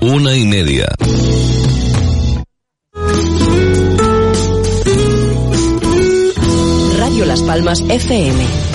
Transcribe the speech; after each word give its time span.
una 0.00 0.36
y 0.36 0.44
media. 0.46 0.86
Radio 6.98 7.24
Las 7.24 7.42
Palmas 7.42 7.80
FM 7.88 8.67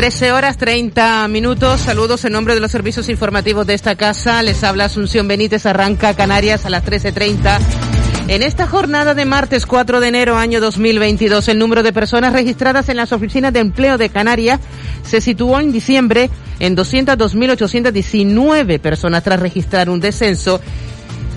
Trece 0.00 0.32
horas 0.32 0.56
treinta 0.56 1.28
minutos. 1.28 1.82
Saludos 1.82 2.24
en 2.24 2.32
nombre 2.32 2.54
de 2.54 2.60
los 2.60 2.70
servicios 2.70 3.10
informativos 3.10 3.66
de 3.66 3.74
esta 3.74 3.96
casa. 3.96 4.42
Les 4.42 4.64
habla 4.64 4.86
Asunción 4.86 5.28
Benítez. 5.28 5.66
Arranca 5.66 6.14
Canarias 6.14 6.64
a 6.64 6.70
las 6.70 6.84
trece 6.84 7.12
treinta. 7.12 7.58
En 8.26 8.42
esta 8.42 8.66
jornada 8.66 9.14
de 9.14 9.26
martes 9.26 9.66
4 9.66 10.00
de 10.00 10.08
enero 10.08 10.38
año 10.38 10.62
2022, 10.62 11.48
el 11.48 11.58
número 11.58 11.82
de 11.82 11.92
personas 11.92 12.32
registradas 12.32 12.88
en 12.88 12.96
las 12.96 13.12
oficinas 13.12 13.52
de 13.52 13.60
empleo 13.60 13.98
de 13.98 14.08
Canarias 14.08 14.58
se 15.02 15.20
situó 15.20 15.60
en 15.60 15.70
diciembre 15.70 16.30
en 16.60 16.78
202.819 16.78 18.80
personas 18.80 19.22
tras 19.22 19.38
registrar 19.38 19.90
un 19.90 20.00
descenso 20.00 20.62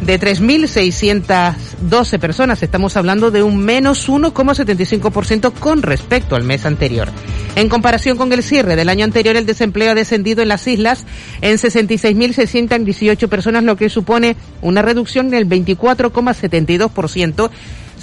de 0.06 0.20
3.612 0.20 2.20
personas. 2.20 2.62
Estamos 2.64 2.98
hablando 2.98 3.32
de 3.32 3.44
un 3.44 3.60
menos 3.60 4.10
1,75% 4.10 5.54
con 5.54 5.82
respecto 5.82 6.36
al 6.36 6.44
mes 6.44 6.66
anterior. 6.66 7.08
En 7.56 7.70
comparación 7.70 8.18
con 8.18 8.34
el 8.34 8.44
cierre 8.44 8.76
del 8.76 8.90
año 8.90 9.06
anterior, 9.06 9.36
el 9.36 9.46
desempleo 9.46 9.92
ha 9.92 9.96
descendido 9.96 10.42
en 10.42 10.50
las 10.50 10.68
islas 10.68 11.06
en 11.42 11.58
66.618 11.58 13.30
personas, 13.30 13.64
lo 13.64 13.78
que 13.78 13.90
supone 13.90 14.36
una 14.62 14.82
reducción 14.82 15.30
del 15.30 15.48
24,72% 15.48 17.52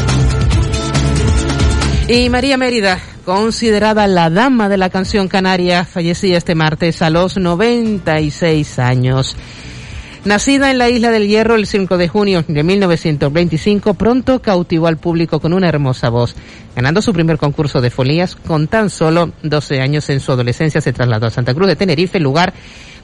Y 2.08 2.30
María 2.30 2.56
Mérida, 2.56 3.00
considerada 3.26 4.06
la 4.06 4.30
dama 4.30 4.70
de 4.70 4.78
la 4.78 4.92
canción 4.92 5.28
canaria, 5.28 5.86
fallecía 5.86 6.38
este 6.38 6.54
martes 6.54 7.02
a 7.02 7.10
los 7.10 7.36
96 7.36 8.78
años. 8.78 9.36
Nacida 10.24 10.70
en 10.70 10.78
la 10.78 10.88
isla 10.88 11.10
del 11.10 11.28
Hierro 11.28 11.56
el 11.56 11.66
5 11.66 11.98
de 11.98 12.08
junio 12.08 12.46
de 12.48 12.62
1925, 12.62 13.96
pronto 13.96 14.40
cautivó 14.40 14.86
al 14.86 14.98
público 14.98 15.40
con 15.40 15.52
una 15.52 15.68
hermosa 15.68 16.10
voz. 16.10 16.36
Ganando 16.76 17.02
su 17.02 17.12
primer 17.12 17.40
concurso 17.40 17.82
de 17.82 17.90
folías, 17.90 18.36
con 18.36 18.68
tan 18.68 18.92
solo 18.92 19.32
12 19.42 19.82
años 19.82 20.08
en 20.12 20.20
su 20.20 20.32
adolescencia 20.32 20.82
se 20.82 20.94
trasladó 20.94 21.26
a 21.26 21.32
Santa 21.32 21.56
Cruz 21.56 21.70
de 21.70 21.76
Tenerife, 21.76 22.20
lugar 22.20 22.54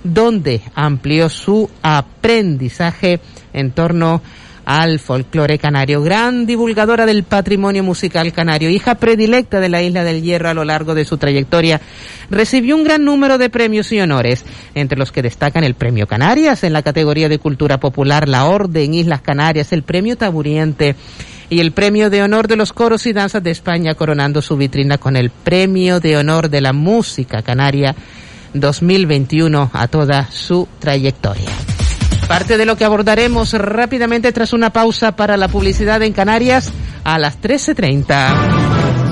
donde 0.04 0.62
amplió 0.76 1.28
su 1.28 1.70
aprendizaje 1.82 3.20
en 3.52 3.72
torno 3.72 4.22
al 4.66 5.00
folclore 5.00 5.58
canario, 5.58 6.02
gran 6.02 6.46
divulgadora 6.46 7.06
del 7.06 7.24
patrimonio 7.24 7.84
musical 7.84 8.32
canario, 8.32 8.70
hija 8.70 8.96
predilecta 8.96 9.60
de 9.60 9.70
la 9.70 9.82
isla 9.82 10.04
del 10.04 10.22
Hierro 10.22 10.50
a 10.50 10.54
lo 10.54 10.64
largo 10.64 10.96
de 10.96 11.06
su 11.06 11.18
trayectoria, 11.18 11.82
recibió 12.30 12.76
un 12.76 12.84
gran 12.84 13.04
número 13.04 13.38
de 13.38 13.50
premios 13.50 13.92
y 13.92 14.00
honores, 14.00 14.46
entre 14.76 14.98
los 14.98 15.12
que 15.12 15.22
destacan 15.22 15.64
el 15.64 15.76
Premio 15.76 16.08
Canarias 16.08 16.64
en 16.64 16.74
la 16.74 16.84
categoría 16.84 17.30
de 17.30 17.40
Cultura 17.40 17.80
Popular, 17.80 18.30
la 18.30 18.46
Orden 18.46 18.94
Islas 18.94 19.22
Canarias, 19.22 19.72
el 19.74 19.84
Premio 19.84 20.16
Taburiente 20.16 20.96
y 21.50 21.60
el 21.60 21.72
Premio 21.72 22.10
de 22.10 22.24
Honor 22.24 22.48
de 22.48 22.56
los 22.56 22.72
Coros 22.72 23.06
y 23.06 23.14
Danzas 23.14 23.44
de 23.44 23.52
España, 23.52 23.96
coronando 23.96 24.42
su 24.42 24.56
vitrina 24.56 24.98
con 24.98 25.18
el 25.18 25.30
Premio 25.30 26.00
de 26.00 26.18
Honor 26.18 26.50
de 26.50 26.62
la 26.62 26.72
Música 26.72 27.42
Canaria 27.42 27.96
2021 28.54 29.70
a 29.74 29.88
toda 29.88 30.30
su 30.32 30.68
trayectoria. 30.80 31.71
Parte 32.32 32.58
de 32.58 32.66
lo 32.66 32.78
que 32.78 32.86
abordaremos 32.86 33.52
rápidamente 33.52 34.32
tras 34.32 34.54
una 34.54 34.72
pausa 34.72 35.18
para 35.18 35.36
la 35.36 35.50
publicidad 35.50 36.02
en 36.02 36.14
Canarias 36.14 36.72
a 37.04 37.20
las 37.20 37.42
13.30. 37.42 39.11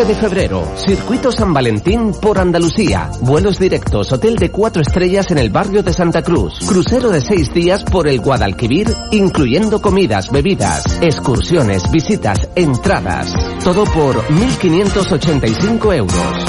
12 0.00 0.14
de 0.14 0.20
febrero, 0.20 0.66
Circuito 0.76 1.30
San 1.30 1.52
Valentín 1.52 2.12
por 2.12 2.38
Andalucía. 2.38 3.10
Vuelos 3.20 3.58
directos, 3.58 4.10
hotel 4.12 4.36
de 4.36 4.50
cuatro 4.50 4.80
estrellas 4.80 5.30
en 5.30 5.36
el 5.36 5.50
barrio 5.50 5.82
de 5.82 5.92
Santa 5.92 6.22
Cruz. 6.22 6.54
Crucero 6.66 7.10
de 7.10 7.20
seis 7.20 7.52
días 7.52 7.84
por 7.84 8.08
el 8.08 8.20
Guadalquivir, 8.20 8.88
incluyendo 9.10 9.82
comidas, 9.82 10.30
bebidas, 10.30 10.84
excursiones, 11.02 11.90
visitas, 11.90 12.48
entradas. 12.54 13.34
Todo 13.62 13.84
por 13.84 14.24
1.585 14.28 15.94
euros. 15.94 16.44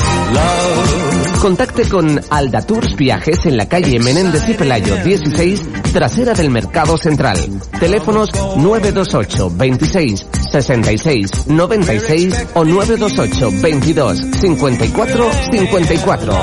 Contacte 1.41 1.89
con 1.89 2.21
Alda 2.29 2.61
Tours 2.61 2.95
Viajes 2.95 3.45
en 3.45 3.57
la 3.57 3.67
calle 3.67 3.99
Menéndez 3.99 4.47
y 4.47 4.53
Pelayo 4.53 5.03
16, 5.03 5.91
trasera 5.91 6.33
del 6.33 6.51
Mercado 6.51 6.97
Central. 6.97 7.37
Teléfonos 7.79 8.29
928 8.55 9.51
26 9.57 10.40
66 10.51 11.47
96 11.47 12.47
o 12.55 12.65
928 12.65 13.51
22 13.61 14.19
54 14.39 15.29
54. 15.51 16.33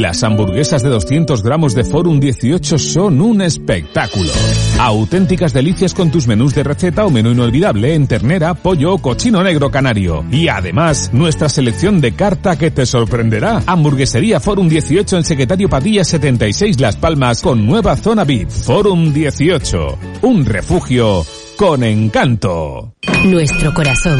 Las 0.00 0.24
hamburguesas 0.24 0.82
de 0.82 0.88
200 0.88 1.42
gramos 1.42 1.74
de 1.74 1.84
Forum 1.84 2.18
18 2.18 2.78
son 2.78 3.20
un 3.20 3.42
espectáculo. 3.42 4.32
Auténticas 4.78 5.52
delicias 5.52 5.92
con 5.92 6.10
tus 6.10 6.26
menús 6.26 6.54
de 6.54 6.62
receta 6.62 7.04
o 7.04 7.10
menú 7.10 7.32
inolvidable 7.32 7.94
en 7.94 8.06
ternera, 8.06 8.54
pollo 8.54 8.94
o 8.94 8.98
cochino 8.98 9.42
negro 9.42 9.70
canario. 9.70 10.24
Y 10.30 10.48
además, 10.48 11.10
nuestra 11.12 11.50
selección 11.50 12.00
de 12.00 12.12
carta 12.12 12.56
que 12.56 12.70
te 12.70 12.86
sorprenderá. 12.86 13.62
Hamburguesería 13.66 14.40
Forum 14.40 14.66
18 14.66 15.18
en 15.18 15.24
Secretario 15.24 15.68
Padilla 15.68 16.04
76 16.04 16.80
Las 16.80 16.96
Palmas 16.96 17.42
con 17.42 17.66
nueva 17.66 17.94
zona 17.96 18.24
VIP. 18.24 18.48
Forum 18.48 19.12
18. 19.12 19.98
Un 20.22 20.46
refugio 20.46 21.22
con 21.62 21.84
encanto. 21.84 22.96
Nuestro 23.24 23.72
corazón, 23.72 24.18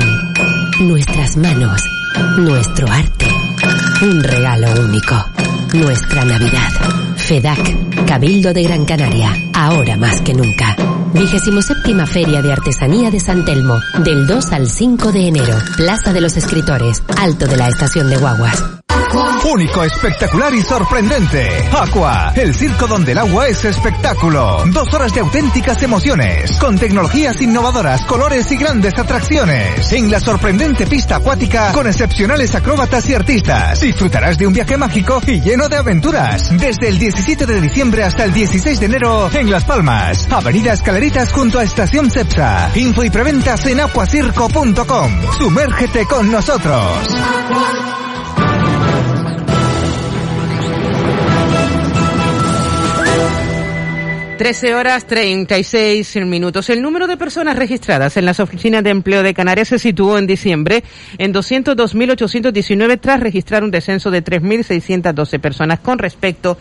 nuestras 0.79 1.37
manos, 1.37 1.83
nuestro 2.39 2.87
arte. 2.87 3.27
Un 4.01 4.23
regalo 4.23 4.69
único. 4.81 5.17
Nuestra 5.75 6.25
Navidad. 6.25 6.71
FEDAC, 7.17 8.05
Cabildo 8.07 8.53
de 8.53 8.63
Gran 8.63 8.85
Canaria, 8.85 9.35
ahora 9.55 9.97
más 9.97 10.21
que 10.21 10.35
nunca. 10.35 10.77
Vigésimo 11.15 11.63
séptima 11.63 12.07
Feria 12.07 12.43
de 12.43 12.53
Artesanía 12.53 13.11
de 13.11 13.19
San 13.19 13.45
Telmo, 13.45 13.81
del 14.05 14.25
2 14.25 14.53
al 14.53 14.69
5 14.69 15.11
de 15.11 15.27
enero. 15.27 15.57
Plaza 15.77 16.13
de 16.13 16.21
los 16.21 16.37
Escritores, 16.37 17.03
alto 17.19 17.49
de 17.49 17.57
la 17.57 17.67
estación 17.67 18.09
de 18.09 18.19
Guaguas. 18.19 18.83
Único, 19.53 19.85
espectacular 19.85 20.55
y 20.55 20.63
sorprendente. 20.63 21.47
Aqua, 21.79 22.33
el 22.35 22.55
circo 22.55 22.87
donde 22.87 23.13
el 23.13 23.19
agua 23.19 23.49
es 23.49 23.63
espectáculo. 23.67 24.65
Dos 24.69 24.95
horas 24.95 25.13
de 25.13 25.21
auténticas 25.21 25.83
emociones, 25.83 26.53
con 26.59 26.79
tecnologías 26.79 27.39
innovadoras, 27.43 28.03
colores 28.07 28.51
y 28.51 28.57
grandes 28.57 28.99
atracciones. 28.99 29.93
En 29.93 30.11
la 30.11 30.21
sorprendente 30.21 30.87
pista 30.87 31.17
acuática, 31.17 31.71
con 31.73 31.87
excepcionales 31.87 32.55
acróbatas 32.55 33.07
y 33.11 33.15
artistas. 33.15 33.79
Disfrutarás 33.83 34.39
de 34.39 34.47
un 34.47 34.55
viaje 34.55 34.79
mágico 34.79 35.21
y 35.27 35.43
lleno 35.43 35.69
de 35.69 35.77
aventuras. 35.77 36.51
Desde 36.57 36.89
el 36.89 36.99
17 36.99 37.45
de 37.45 37.61
diciembre 37.61 38.05
hasta 38.05 38.25
el 38.25 38.33
16 38.33 38.81
de 38.81 38.87
enero, 38.87 39.31
en 39.35 39.51
Las 39.51 39.65
Palmas. 39.65 40.33
Avenida 40.33 40.73
Escaleritas 40.73 41.31
junto 41.31 41.59
a 41.59 41.65
Estación 41.65 42.11
Cepsa. 42.11 42.71
Info 42.75 43.05
y 43.05 43.11
preventas 43.11 43.67
en 43.67 43.81
aquacirco.com. 43.81 45.13
Sumérgete 45.39 46.07
con 46.07 46.33
nosotros. 46.33 47.07
13 54.39 54.75
horas 54.75 55.07
36 55.07 56.17
minutos. 56.27 56.69
El 56.71 56.83
número 56.83 57.07
de 57.07 57.17
personas 57.17 57.57
registradas 57.57 58.17
en 58.17 58.25
las 58.25 58.41
oficinas 58.41 58.83
de 58.83 58.91
empleo 58.91 59.23
de 59.23 59.35
Canarias 59.35 59.69
se 59.69 59.79
situó 59.79 60.19
en 60.19 60.27
diciembre 60.27 60.83
en 61.19 61.33
202.819 61.33 63.01
tras 63.01 63.21
registrar 63.21 63.63
un 63.63 63.71
descenso 63.71 64.11
de 64.11 64.25
3.612 64.25 65.39
personas 65.39 65.81
con 65.81 65.99
respecto 65.99 66.59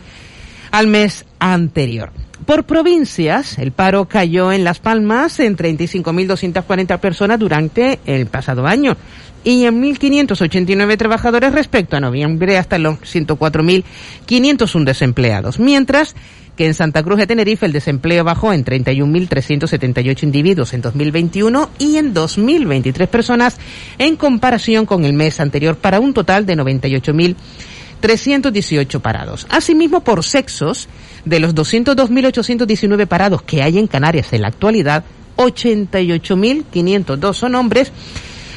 al 0.70 0.86
mes 0.86 1.24
anterior. 1.38 2.12
Por 2.46 2.64
provincias, 2.64 3.58
el 3.58 3.72
paro 3.72 4.06
cayó 4.06 4.52
en 4.52 4.64
Las 4.64 4.80
Palmas 4.80 5.38
en 5.40 5.56
35.240 5.56 6.98
personas 6.98 7.38
durante 7.38 8.00
el 8.04 8.26
pasado 8.26 8.66
año 8.66 8.96
y 9.44 9.64
en 9.64 9.82
1.589 9.82 10.96
trabajadores 10.96 11.52
respecto 11.52 11.96
a 11.96 12.00
noviembre 12.00 12.58
hasta 12.58 12.78
los 12.78 12.98
104.501 13.00 14.84
desempleados. 14.84 15.58
Mientras 15.58 16.14
que 16.56 16.66
en 16.66 16.74
Santa 16.74 17.02
Cruz 17.02 17.18
de 17.18 17.26
Tenerife 17.26 17.66
el 17.66 17.72
desempleo 17.72 18.22
bajó 18.24 18.52
en 18.52 18.64
31.378 18.64 20.22
individuos 20.22 20.72
en 20.74 20.82
2021 20.82 21.70
y 21.78 21.96
en 21.96 22.14
2023 22.14 23.08
personas 23.08 23.58
en 23.98 24.14
comparación 24.16 24.86
con 24.86 25.04
el 25.04 25.12
mes 25.12 25.40
anterior 25.40 25.76
para 25.76 25.98
un 26.00 26.14
total 26.14 26.46
de 26.46 26.56
98.318 26.56 29.00
parados. 29.00 29.46
Asimismo, 29.50 30.04
por 30.04 30.22
sexos, 30.24 30.88
de 31.24 31.40
los 31.40 31.54
202.819 31.54 33.06
parados 33.06 33.42
que 33.42 33.62
hay 33.62 33.78
en 33.78 33.86
Canarias 33.86 34.32
en 34.32 34.42
la 34.42 34.48
actualidad, 34.48 35.04
88.502 35.36 37.34
son 37.34 37.54
hombres 37.54 37.92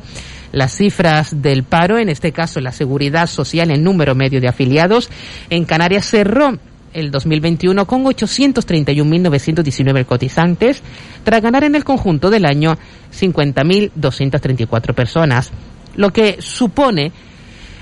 las 0.52 0.74
cifras 0.74 1.42
del 1.42 1.64
paro, 1.64 1.98
en 1.98 2.08
este 2.08 2.32
caso 2.32 2.60
la 2.60 2.72
seguridad 2.72 3.26
social, 3.26 3.70
el 3.70 3.84
número 3.84 4.14
medio 4.14 4.40
de 4.40 4.48
afiliados 4.48 5.10
en 5.50 5.66
Canarias 5.66 6.06
cerró 6.06 6.58
el 6.98 7.10
2021 7.10 7.86
con 7.86 8.04
831.919 8.04 10.04
cotizantes, 10.04 10.82
tras 11.24 11.40
ganar 11.42 11.64
en 11.64 11.74
el 11.74 11.82
conjunto 11.84 12.28
del 12.30 12.44
año 12.44 12.78
50.234 13.12 14.94
personas, 14.94 15.50
lo 15.96 16.12
que 16.12 16.36
supone 16.40 17.10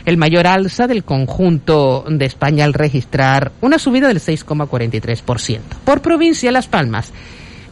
el 0.05 0.17
mayor 0.17 0.47
alza 0.47 0.87
del 0.87 1.05
conjunto 1.05 2.05
de 2.09 2.25
España 2.25 2.65
al 2.65 2.73
registrar 2.75 3.51
una 3.61 3.79
subida 3.79 4.09
del 4.09 4.21
6,43%. 4.21 5.59
Por 5.85 6.01
provincia, 6.01 6.51
Las 6.53 6.69
Palmas 6.69 7.13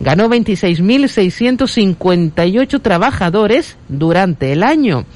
ganó 0.01 0.29
26.658 0.29 2.83
trabajadores 2.83 3.77
durante 3.89 4.53
el 4.53 4.65
año 4.65 5.07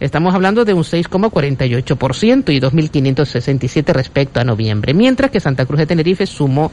Estamos 0.00 0.34
hablando 0.34 0.64
de 0.64 0.74
un 0.74 0.82
6,48% 0.82 2.52
y 2.52 2.60
2.567 2.60 3.92
respecto 3.92 4.40
a 4.40 4.44
noviembre, 4.44 4.94
mientras 4.94 5.30
que 5.30 5.40
Santa 5.40 5.64
Cruz 5.64 5.78
de 5.78 5.86
Tenerife 5.86 6.26
sumó 6.26 6.70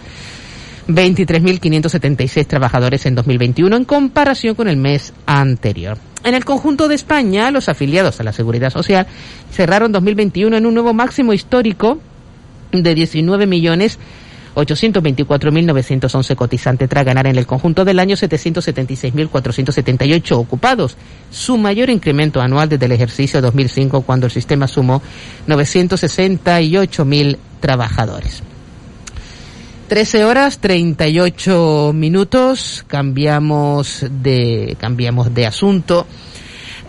23.576 0.87 2.45
trabajadores 2.47 3.05
en 3.05 3.15
2021 3.15 3.75
en 3.75 3.85
comparación 3.85 4.55
con 4.55 4.67
el 4.67 4.77
mes 4.77 5.13
anterior. 5.25 5.97
En 6.23 6.35
el 6.35 6.45
conjunto 6.45 6.87
de 6.87 6.95
España, 6.95 7.51
los 7.51 7.69
afiliados 7.69 8.19
a 8.19 8.23
la 8.23 8.33
Seguridad 8.33 8.69
Social 8.69 9.07
cerraron 9.51 9.91
2021 9.91 10.57
en 10.57 10.65
un 10.65 10.73
nuevo 10.73 10.93
máximo 10.93 11.33
histórico 11.33 11.99
de 12.71 12.95
19 12.95 13.45
millones 13.45 13.99
824.911 14.55 16.35
cotizantes 16.35 16.89
tras 16.89 17.05
ganar 17.05 17.27
en 17.27 17.37
el 17.37 17.45
conjunto 17.45 17.85
del 17.85 17.99
año 17.99 18.15
776.478 18.15 20.37
ocupados, 20.37 20.97
su 21.31 21.57
mayor 21.57 21.89
incremento 21.89 22.41
anual 22.41 22.67
desde 22.69 22.85
el 22.85 22.91
ejercicio 22.91 23.41
2005 23.41 24.01
cuando 24.01 24.27
el 24.27 24.31
sistema 24.31 24.67
sumó 24.67 25.01
968.000 25.47 27.37
trabajadores. 27.59 28.43
13 29.87 30.25
horas 30.25 30.59
38 30.59 31.91
minutos, 31.93 32.83
cambiamos 32.87 34.05
de, 34.09 34.75
cambiamos 34.79 35.33
de 35.33 35.45
asunto. 35.45 36.07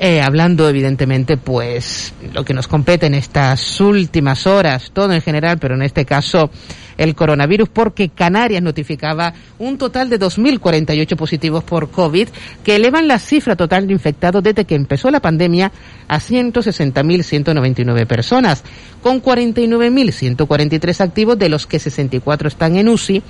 Eh, 0.00 0.20
hablando 0.20 0.68
evidentemente 0.68 1.36
pues 1.36 2.14
lo 2.32 2.44
que 2.44 2.52
nos 2.52 2.66
compete 2.66 3.06
en 3.06 3.14
estas 3.14 3.80
últimas 3.80 4.44
horas, 4.46 4.90
todo 4.92 5.12
en 5.12 5.22
general, 5.22 5.58
pero 5.58 5.76
en 5.76 5.82
este 5.82 6.04
caso 6.04 6.50
el 6.98 7.14
coronavirus 7.14 7.68
porque 7.68 8.08
Canarias 8.08 8.62
notificaba 8.62 9.34
un 9.58 9.78
total 9.78 10.10
de 10.10 10.18
2.048 10.18 11.16
positivos 11.16 11.62
por 11.62 11.90
COVID 11.90 12.28
que 12.64 12.76
elevan 12.76 13.06
la 13.06 13.20
cifra 13.20 13.54
total 13.56 13.86
de 13.86 13.92
infectados 13.92 14.42
desde 14.42 14.64
que 14.64 14.74
empezó 14.74 15.10
la 15.12 15.20
pandemia 15.20 15.70
a 16.08 16.18
160.199 16.18 18.06
personas, 18.06 18.64
con 19.00 19.22
49.143 19.22 21.00
activos 21.00 21.38
de 21.38 21.48
los 21.48 21.66
que 21.68 21.78
64 21.78 22.48
están 22.48 22.76
en 22.76 22.88
UCI 22.88 23.22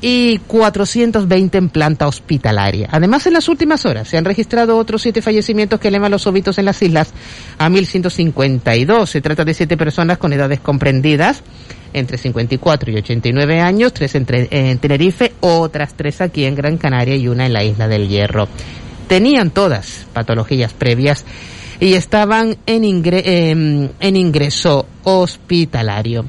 y 0.00 0.38
420 0.38 1.58
en 1.58 1.68
planta 1.70 2.06
hospitalaria. 2.06 2.88
Además, 2.92 3.26
en 3.26 3.32
las 3.32 3.48
últimas 3.48 3.84
horas 3.84 4.08
se 4.08 4.16
han 4.16 4.24
registrado 4.24 4.76
otros 4.76 5.02
siete 5.02 5.22
fallecimientos 5.22 5.80
que 5.80 5.88
elevan 5.88 6.10
los 6.10 6.26
óbitos 6.26 6.58
en 6.58 6.66
las 6.66 6.80
islas 6.82 7.12
a 7.58 7.68
1.152. 7.68 9.06
Se 9.06 9.20
trata 9.20 9.44
de 9.44 9.54
siete 9.54 9.76
personas 9.76 10.18
con 10.18 10.32
edades 10.32 10.60
comprendidas 10.60 11.42
entre 11.92 12.18
54 12.18 12.90
y 12.90 12.96
89 12.96 13.60
años, 13.60 13.94
tres 13.94 14.14
en, 14.14 14.78
Tenerife, 14.78 15.32
otras 15.40 15.94
tres 15.94 16.20
aquí 16.20 16.44
en 16.44 16.54
Gran 16.54 16.76
Canaria 16.76 17.16
y 17.16 17.28
una 17.28 17.46
en 17.46 17.52
la 17.52 17.64
isla 17.64 17.88
del 17.88 18.08
Hierro. 18.08 18.46
Tenían 19.08 19.50
todas 19.50 20.06
patologías 20.12 20.74
previas 20.74 21.24
y 21.80 21.94
estaban 21.94 22.58
en, 22.66 23.90
en 24.00 24.16
ingreso 24.16 24.86
hospitalario. 25.04 26.26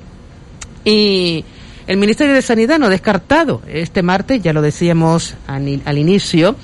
Y 0.86 1.44
El 1.90 1.98
Ministerio 1.98 2.36
de 2.36 2.44
Sanidad 2.44 2.78
no 2.78 2.86
ha 2.86 2.90
descartado 2.90 3.64
este 3.68 4.04
martes, 4.04 4.44
ya 4.44 4.54
lo 4.54 4.62
decíamos 4.62 5.34
al 5.48 5.98
inicio, 5.98 6.56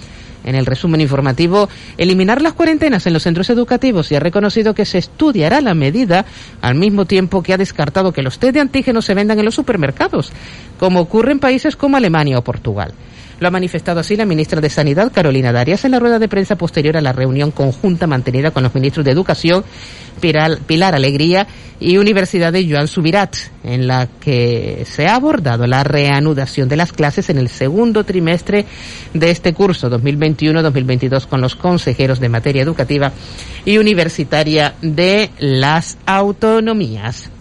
en 0.43 0.53
el 0.53 0.67
resumen 0.67 1.01
informativo, 1.01 1.67
eliminar 1.97 2.43
las 2.43 2.53
cuarentenas 2.53 3.07
en 3.07 3.13
los 3.13 3.23
centros 3.23 3.49
educativos 3.49 4.11
y 4.11 4.15
ha 4.15 4.19
reconocido 4.19 4.75
que 4.75 4.85
se 4.85 4.99
estudiará 4.99 5.61
la 5.61 5.73
medida 5.73 6.27
al 6.61 6.75
mismo 6.75 7.05
tiempo 7.05 7.41
que 7.41 7.53
ha 7.53 7.57
descartado 7.57 8.11
que 8.11 8.21
los 8.21 8.37
test 8.37 8.53
de 8.53 8.59
antígenos 8.59 9.05
se 9.05 9.15
vendan 9.15 9.39
en 9.39 9.45
los 9.45 9.55
supermercados, 9.55 10.31
como 10.77 10.99
ocurre 10.99 11.31
en 11.31 11.39
países 11.39 11.75
como 11.75 11.97
Alemania 11.97 12.37
o 12.37 12.43
Portugal. 12.43 12.93
Lo 13.39 13.47
ha 13.47 13.51
manifestado 13.51 13.99
así 13.99 14.15
la 14.15 14.25
ministra 14.25 14.61
de 14.61 14.69
Sanidad, 14.69 15.11
Carolina 15.11 15.51
Darias, 15.51 15.83
en 15.83 15.91
la 15.91 15.99
rueda 15.99 16.19
de 16.19 16.29
prensa 16.29 16.57
posterior 16.57 16.95
a 16.95 17.01
la 17.01 17.11
reunión 17.11 17.51
conjunta 17.51 18.07
mantenida 18.07 18.51
con 18.51 18.63
los 18.63 18.73
ministros 18.73 19.05
de 19.05 19.11
Educación, 19.11 19.65
Pilar, 20.21 20.95
Alegría 20.95 21.45
y 21.79 21.97
Universidad 21.97 22.53
de 22.53 22.69
Joan 22.69 22.87
Subirat, 22.87 23.35
en 23.63 23.87
la 23.87 24.07
que 24.07 24.85
se 24.89 25.07
ha 25.07 25.15
abordado 25.15 25.67
la 25.67 25.83
reanudación 25.83 26.69
de 26.69 26.77
las 26.77 26.93
clases 26.93 27.29
en 27.29 27.37
el 27.37 27.49
segundo 27.49 28.05
trimestre 28.05 28.65
de 29.13 29.31
este 29.31 29.53
curso 29.53 29.89
2021-2022 29.89 31.27
con 31.27 31.41
los 31.41 31.55
consejeros 31.55 32.21
de 32.21 32.29
materia 32.29 32.63
educativa 32.63 33.11
y 33.65 33.77
universitaria 33.77 34.75
de 34.81 35.29
las 35.39 35.97
autonomías. 36.05 37.34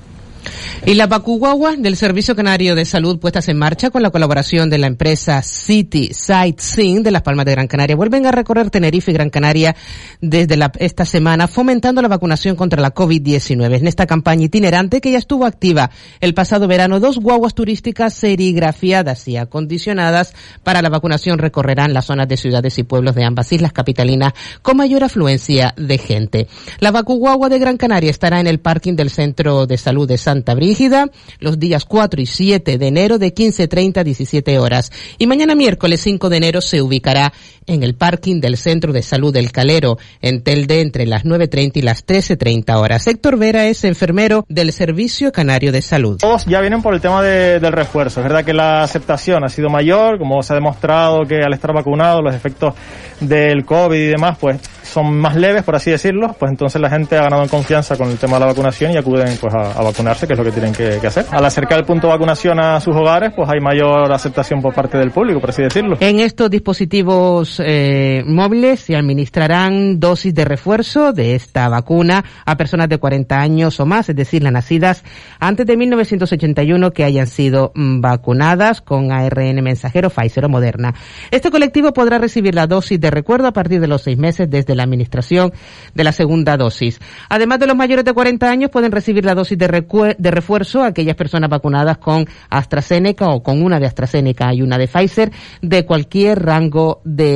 Y 0.87 0.95
la 0.95 1.07
Bacuguagua 1.07 1.77
del 1.77 1.97
Servicio 1.97 2.37
Canario 2.37 2.75
de 2.75 2.85
Salud 2.85 3.19
puestas 3.19 3.49
en 3.49 3.57
marcha 3.57 3.91
con 3.91 4.03
la 4.03 4.11
colaboración 4.11 4.69
de 4.69 4.79
la 4.79 4.87
empresa 4.87 5.43
City 5.43 6.11
Sightseeing 6.13 7.03
de 7.03 7.11
Las 7.11 7.23
Palmas 7.23 7.47
de 7.47 7.53
Gran 7.53 7.67
Canaria 7.67 7.97
vuelven 7.97 8.27
a 8.27 8.33
recorrer 8.33 8.71
Tenerife 8.71 9.11
y 9.11 9.15
Gran 9.15 9.31
Canaria 9.31 9.75
desde 10.21 10.59
esta 10.79 11.05
semana 11.05 11.49
fomentando 11.49 12.03
la 12.03 12.09
vacunación 12.09 12.55
contra 12.55 12.83
la 12.83 12.95
COVID-19. 12.95 13.79
En 13.79 13.87
esta 13.87 14.07
campaña 14.07 14.45
itinerante 14.45 15.01
que 15.01 15.11
ya 15.11 15.19
estuvo 15.19 15.47
activa 15.47 15.91
el 16.21 16.35
pasado 16.35 16.69
verano, 16.69 17.01
dos 17.01 17.19
guaguas 17.19 17.55
turísticas 17.55 18.15
serigrafiadas 18.15 19.27
y 19.29 19.37
acondicionadas 19.37 20.35
para 20.63 20.83
la 20.83 20.91
vacunación 20.91 21.39
recorrerán 21.39 21.95
las 21.95 22.07
zonas 22.07 22.29
de 22.29 22.37
ciudades 22.37 22.79
y 22.79 22.83
pueblos 22.83 23.15
de 23.15 23.25
ambas 23.25 23.51
islas 23.53 23.73
capitalinas 23.73 24.35
con 24.63 24.77
mayor 24.77 25.03
afluencia 25.03 25.75
de 25.77 25.99
gente. 25.99 26.49
La 26.81 26.91
Bacuguagua 26.91 27.49
de 27.49 27.59
Gran 27.59 27.77
Canaria 27.77 28.11
estará 28.11 28.41
en 28.41 28.47
el 28.47 28.61
parking 28.61 28.95
del 28.95 29.11
Centro 29.11 29.67
de 29.67 29.79
Salud 29.79 30.07
de 30.07 30.19
Santa 30.19 30.44
Brígida 30.53 31.07
los 31.39 31.59
días 31.59 31.87
4 31.87 32.21
y 32.21 32.27
7 32.27 32.77
de 32.77 32.87
enero 32.87 33.19
de 33.19 33.35
15.30 33.35 33.99
a 33.99 34.05
17 34.05 34.59
horas. 34.59 34.93
Y 35.17 35.27
mañana 35.27 35.55
miércoles 35.55 36.01
5 36.03 36.29
de 36.29 36.37
enero 36.37 36.61
se 36.61 36.83
ubicará 36.83 37.33
en 37.67 37.83
el 37.83 37.95
parking 37.95 38.41
del 38.41 38.57
Centro 38.57 38.93
de 38.93 39.03
Salud 39.03 39.33
del 39.33 39.53
Calero, 39.53 39.97
en 40.21 40.43
Telde, 40.43 40.81
entre 40.81 41.07
las 41.07 41.25
9.30 41.25 41.73
y 41.77 41.83
las 41.83 42.07
13.30 42.07 42.77
horas. 42.77 43.07
Héctor 43.07 43.39
Vera 43.39 43.67
es 43.67 43.85
enfermero 43.85 44.45
del 44.49 44.73
Servicio 44.73 45.33
Canario 45.33 45.73
de 45.73 45.81
Salud. 45.81 46.19
Todos 46.19 46.45
ya 46.47 46.61
vienen 46.61 46.83
por 46.83 46.95
el 46.95 47.01
tema 47.01 47.23
del 47.23 47.73
refuerzo. 47.73 48.21
Es 48.21 48.25
verdad 48.25 48.45
que 48.45 48.53
la 48.53 48.83
aceptación 48.83 49.45
ha 49.45 49.49
sido 49.49 49.71
mayor, 49.71 50.19
como 50.19 50.43
se 50.43 50.53
ha 50.53 50.57
demostrado 50.57 51.25
que 51.27 51.37
al 51.37 51.55
estar 51.55 51.73
vacunado 51.73 52.21
los 52.21 52.35
efectos 52.35 52.75
del 53.21 53.65
COVID 53.65 53.97
y 53.99 54.07
demás, 54.07 54.37
pues 54.39 54.61
son 54.95 55.19
más 55.19 55.35
leves, 55.35 55.65
por 55.65 55.75
así 55.75 55.91
decirlo, 55.91 56.37
pues 56.39 56.53
entonces 56.53 56.81
la 56.81 56.89
gente 56.89 57.19
ha 57.19 57.25
ganado 57.25 57.43
en 57.43 57.49
confianza 57.49 57.97
con 57.97 58.11
el 58.11 58.17
tema 58.17 58.35
de 58.35 58.41
la 58.41 58.47
vacunación 58.47 58.93
y 58.93 58.97
acuden 58.97 59.37
pues 59.41 59.53
a, 59.53 59.83
vacunarse, 59.83 60.25
que 60.29 60.35
es 60.35 60.39
lo 60.39 60.45
que 60.45 60.53
tienen 60.53 60.73
que, 60.73 61.05
hacer. 61.05 61.27
Al 61.33 61.45
acercar 61.45 61.81
el 61.81 61.85
punto 61.85 62.07
de 62.07 62.13
vacunación 62.13 62.61
a 62.61 62.81
sus 62.81 62.95
hogares, 62.95 63.33
pues 63.35 63.49
hay 63.51 63.59
mayor 63.61 64.13
aceptación 64.13 64.63
por 64.63 64.73
parte 64.73 64.97
del 64.97 65.11
público, 65.11 65.41
por 65.41 65.51
así 65.51 65.63
decirlo. 65.63 65.97
En 65.99 66.21
estos 66.21 66.49
dispositivos 66.49 67.61
eh, 67.65 68.23
móviles 68.25 68.81
se 68.81 68.95
administrarán 68.95 69.99
dosis 69.99 70.33
de 70.33 70.45
refuerzo 70.45 71.13
de 71.13 71.35
esta 71.35 71.69
vacuna 71.69 72.25
a 72.47 72.57
personas 72.57 72.89
de 72.89 72.99
40 72.99 73.37
años 73.37 73.81
o 73.81 73.87
más, 73.87 74.09
es 74.09 74.15
decir, 74.15 74.45
las 74.45 74.53
nacidas 74.53 75.03
antes 75.41 75.67
de 75.67 75.77
1981 75.77 76.93
que 76.93 77.03
hayan 77.03 77.27
sido 77.27 77.73
mm, 77.75 78.01
vacunadas 78.01 78.81
con 78.81 79.11
ARN 79.11 79.61
mensajero 79.61 80.09
Pfizer 80.09 80.45
o 80.45 80.49
Moderna. 80.49 80.95
Este 81.33 81.51
colectivo 81.51 81.93
podrá 81.93 82.19
recibir 82.19 82.55
la 82.55 82.69
dosis 82.69 83.01
de 83.01 83.11
recuerdo 83.11 83.49
a 83.49 83.53
partir 83.53 83.81
de 83.81 83.89
los 83.89 84.03
seis 84.03 84.19
meses 84.19 84.49
desde 84.49 84.77
la 84.77 84.84
administración 84.85 85.53
de 85.95 86.05
la 86.05 86.13
segunda 86.13 86.57
dosis. 86.57 87.01
Además 87.29 87.61
de 87.61 87.67
los 87.67 87.77
mayores 87.77 88.05
de 88.05 88.13
40 88.13 88.49
años 88.49 88.71
pueden 88.71 88.93
recibir 88.93 89.25
la 89.25 89.35
dosis 89.35 89.59
de, 89.59 89.85
de 90.19 90.31
refuerzo 90.31 90.83
aquellas 90.83 91.17
personas 91.17 91.51
vacunadas 91.51 91.99
con 91.99 92.27
AstraZeneca 92.51 93.29
o 93.29 93.43
con 93.43 93.63
una 93.63 93.79
de 93.79 93.87
AstraZeneca 93.87 94.53
y 94.55 94.63
una 94.63 94.79
de 94.79 94.89
Pfizer 94.89 95.33
de 95.63 95.85
cualquier 95.85 96.43
rango 96.43 97.01
de 97.05 97.35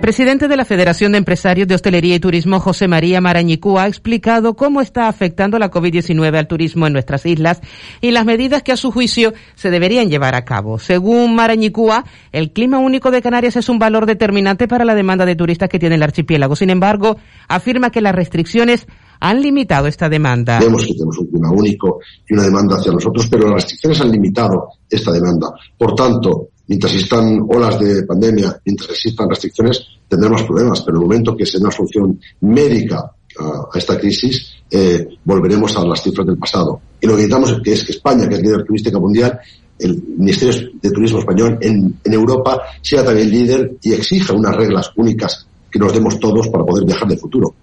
Presidente 0.02 0.48
de 0.48 0.58
la 0.58 0.66
Federación 0.66 1.12
de 1.12 1.20
Empresarios 1.20 1.68
de 1.68 1.76
Hostelería 1.76 2.16
y 2.16 2.20
Turismo, 2.20 2.60
José 2.60 2.88
María 2.88 3.22
Marañicúa, 3.22 3.84
ha 3.84 3.88
explicado 3.88 4.56
cómo 4.56 4.82
está 4.82 5.08
afectando 5.08 5.60
la 5.60 5.70
COVID-19 5.70 6.36
al 6.38 6.48
turismo 6.48 6.88
en 6.88 6.94
nuestras 6.94 7.24
islas 7.28 7.62
y 8.02 8.10
las 8.10 8.26
medidas 8.26 8.64
que 8.64 8.72
a 8.72 8.78
su 8.78 8.92
juicio 8.92 9.34
se 9.54 9.70
deberían 9.70 10.10
llevar 10.10 10.34
a 10.34 10.44
cabo. 10.44 10.80
Según 10.80 11.36
Marañicúa, 11.36 12.04
el 12.32 12.52
clima 12.52 12.80
único 12.80 13.12
de 13.12 13.22
Canarias 13.22 13.56
es 13.56 13.70
un 13.70 13.78
valor 13.78 14.08
determinante 14.08 14.68
para 14.68 14.86
la 14.86 14.96
demanda 14.96 15.26
de 15.26 15.36
turistas 15.36 15.70
que 15.70 15.78
tiene 15.78 15.96
el 15.96 16.04
archipiélago. 16.04 16.56
Sin 16.56 16.72
embargo, 16.72 17.18
afirma 17.48 17.92
que 17.92 18.02
las 18.02 18.16
restricciones 18.16 18.88
han 19.20 19.40
limitado 19.40 19.86
esta 19.86 20.10
demanda. 20.10 20.60
Vemos 20.60 20.84
que 20.84 20.94
tenemos 20.94 21.18
un 21.20 21.28
clima 21.28 21.52
único 21.52 22.00
y 22.28 22.34
una 22.34 22.44
demanda 22.44 22.78
hacia 22.78 22.92
nosotros, 22.92 23.28
pero 23.30 23.46
las 23.46 23.64
restricciones 23.64 24.02
han 24.02 24.12
limitado 24.12 24.70
esta 24.90 25.12
demanda. 25.12 25.54
Por 25.78 25.94
tanto, 25.94 26.50
mientras 26.72 26.94
existan 26.94 27.42
olas 27.50 27.78
de 27.82 28.04
pandemia, 28.04 28.58
mientras 28.64 28.92
existan 28.92 29.30
restricciones, 29.30 29.86
tendremos 30.08 30.44
problemas, 30.44 30.80
pero 30.80 30.96
en 30.96 31.02
el 31.02 31.08
momento 31.10 31.36
que 31.36 31.46
se 31.46 31.58
dé 31.58 31.66
una 31.66 31.72
solución 31.72 32.18
médica 32.40 33.12
a, 33.38 33.78
esta 33.78 34.00
crisis, 34.00 34.54
eh, 34.72 35.06
volveremos 35.26 35.76
a 35.76 35.84
las 35.84 36.02
cifras 36.02 36.26
del 36.26 36.38
pasado. 36.38 36.80
Y 37.02 37.08
lo 37.08 37.18
que 37.18 37.24
necesitamos 37.24 37.52
es 37.52 37.58
que, 37.62 37.74
es 37.74 37.84
que 37.84 37.92
España, 37.92 38.30
que 38.30 38.36
es 38.36 38.42
líder 38.42 38.64
turística 38.64 38.98
mundial, 39.00 39.38
el 39.80 40.02
Ministerio 40.18 40.72
de 40.82 40.92
Turismo 40.92 41.20
español 41.20 41.58
en, 41.60 42.00
en 42.06 42.14
Europa 42.14 42.62
sea 42.82 43.04
también 43.04 43.30
líder 43.30 43.74
y 43.82 43.92
exija 43.92 44.32
unas 44.32 44.56
reglas 44.56 44.92
únicas 44.96 45.46
que 45.70 45.78
nos 45.78 45.92
demos 45.92 46.22
todos 46.22 46.48
para 46.48 46.64
poder 46.64 46.86
viajar 46.86 47.10
de 47.10 47.18
futuro 47.18 47.54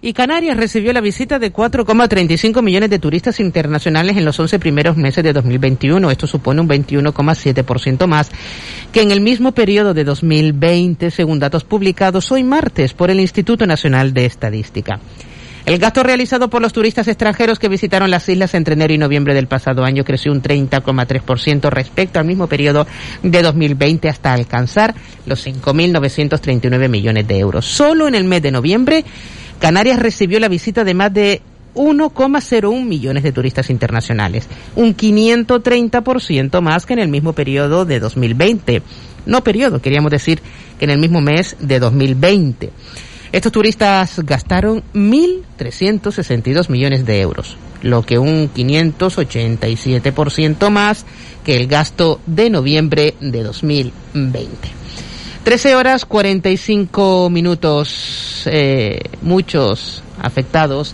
y 0.00 0.12
Canarias 0.12 0.56
recibió 0.56 0.92
la 0.92 1.00
visita 1.00 1.38
de 1.38 1.52
4,35 1.52 2.62
millones 2.62 2.90
de 2.90 2.98
turistas 2.98 3.40
internacionales 3.40 4.16
en 4.16 4.24
los 4.24 4.38
11 4.38 4.58
primeros 4.58 4.96
meses 4.96 5.24
de 5.24 5.32
2021. 5.32 6.10
Esto 6.10 6.26
supone 6.26 6.60
un 6.60 6.68
21,7% 6.68 8.06
más 8.06 8.30
que 8.92 9.02
en 9.02 9.10
el 9.10 9.20
mismo 9.20 9.52
periodo 9.52 9.94
de 9.94 10.04
2020, 10.04 11.10
según 11.10 11.38
datos 11.38 11.64
publicados 11.64 12.30
hoy 12.32 12.44
martes 12.44 12.92
por 12.92 13.10
el 13.10 13.20
Instituto 13.20 13.66
Nacional 13.66 14.12
de 14.12 14.26
Estadística. 14.26 15.00
El 15.66 15.80
gasto 15.80 16.04
realizado 16.04 16.48
por 16.48 16.62
los 16.62 16.72
turistas 16.72 17.08
extranjeros 17.08 17.58
que 17.58 17.68
visitaron 17.68 18.08
las 18.08 18.28
islas 18.28 18.54
entre 18.54 18.74
enero 18.74 18.94
y 18.94 18.98
noviembre 18.98 19.34
del 19.34 19.48
pasado 19.48 19.82
año 19.82 20.04
creció 20.04 20.30
un 20.30 20.40
30,3% 20.40 21.70
respecto 21.70 22.20
al 22.20 22.24
mismo 22.24 22.46
periodo 22.46 22.86
de 23.24 23.42
2020 23.42 24.08
hasta 24.08 24.32
alcanzar 24.32 24.94
los 25.26 25.44
5.939 25.44 26.88
millones 26.88 27.26
de 27.26 27.38
euros. 27.40 27.66
Solo 27.66 28.06
en 28.06 28.14
el 28.14 28.22
mes 28.22 28.42
de 28.42 28.52
noviembre 28.52 29.04
Canarias 29.58 29.98
recibió 29.98 30.38
la 30.40 30.48
visita 30.48 30.84
de 30.84 30.94
más 30.94 31.12
de 31.12 31.42
1,01 31.74 32.84
millones 32.84 33.22
de 33.22 33.32
turistas 33.32 33.68
internacionales, 33.70 34.48
un 34.74 34.96
530% 34.96 36.60
más 36.60 36.86
que 36.86 36.94
en 36.94 37.00
el 37.00 37.08
mismo 37.08 37.34
periodo 37.34 37.84
de 37.84 38.00
2020. 38.00 38.82
No 39.26 39.44
periodo, 39.44 39.80
queríamos 39.80 40.10
decir 40.10 40.40
que 40.78 40.86
en 40.86 40.90
el 40.90 40.98
mismo 40.98 41.20
mes 41.20 41.56
de 41.60 41.78
2020. 41.78 42.70
Estos 43.32 43.52
turistas 43.52 44.20
gastaron 44.24 44.82
1.362 44.94 46.70
millones 46.70 47.04
de 47.04 47.20
euros, 47.20 47.58
lo 47.82 48.02
que 48.02 48.18
un 48.18 48.50
587% 48.52 50.70
más 50.70 51.04
que 51.44 51.56
el 51.56 51.66
gasto 51.66 52.20
de 52.26 52.50
noviembre 52.50 53.14
de 53.20 53.42
2020. 53.42 54.85
13 55.46 55.76
horas 55.76 56.04
45 56.06 57.30
minutos, 57.30 58.42
eh, 58.46 58.98
muchos 59.22 60.02
afectados 60.20 60.92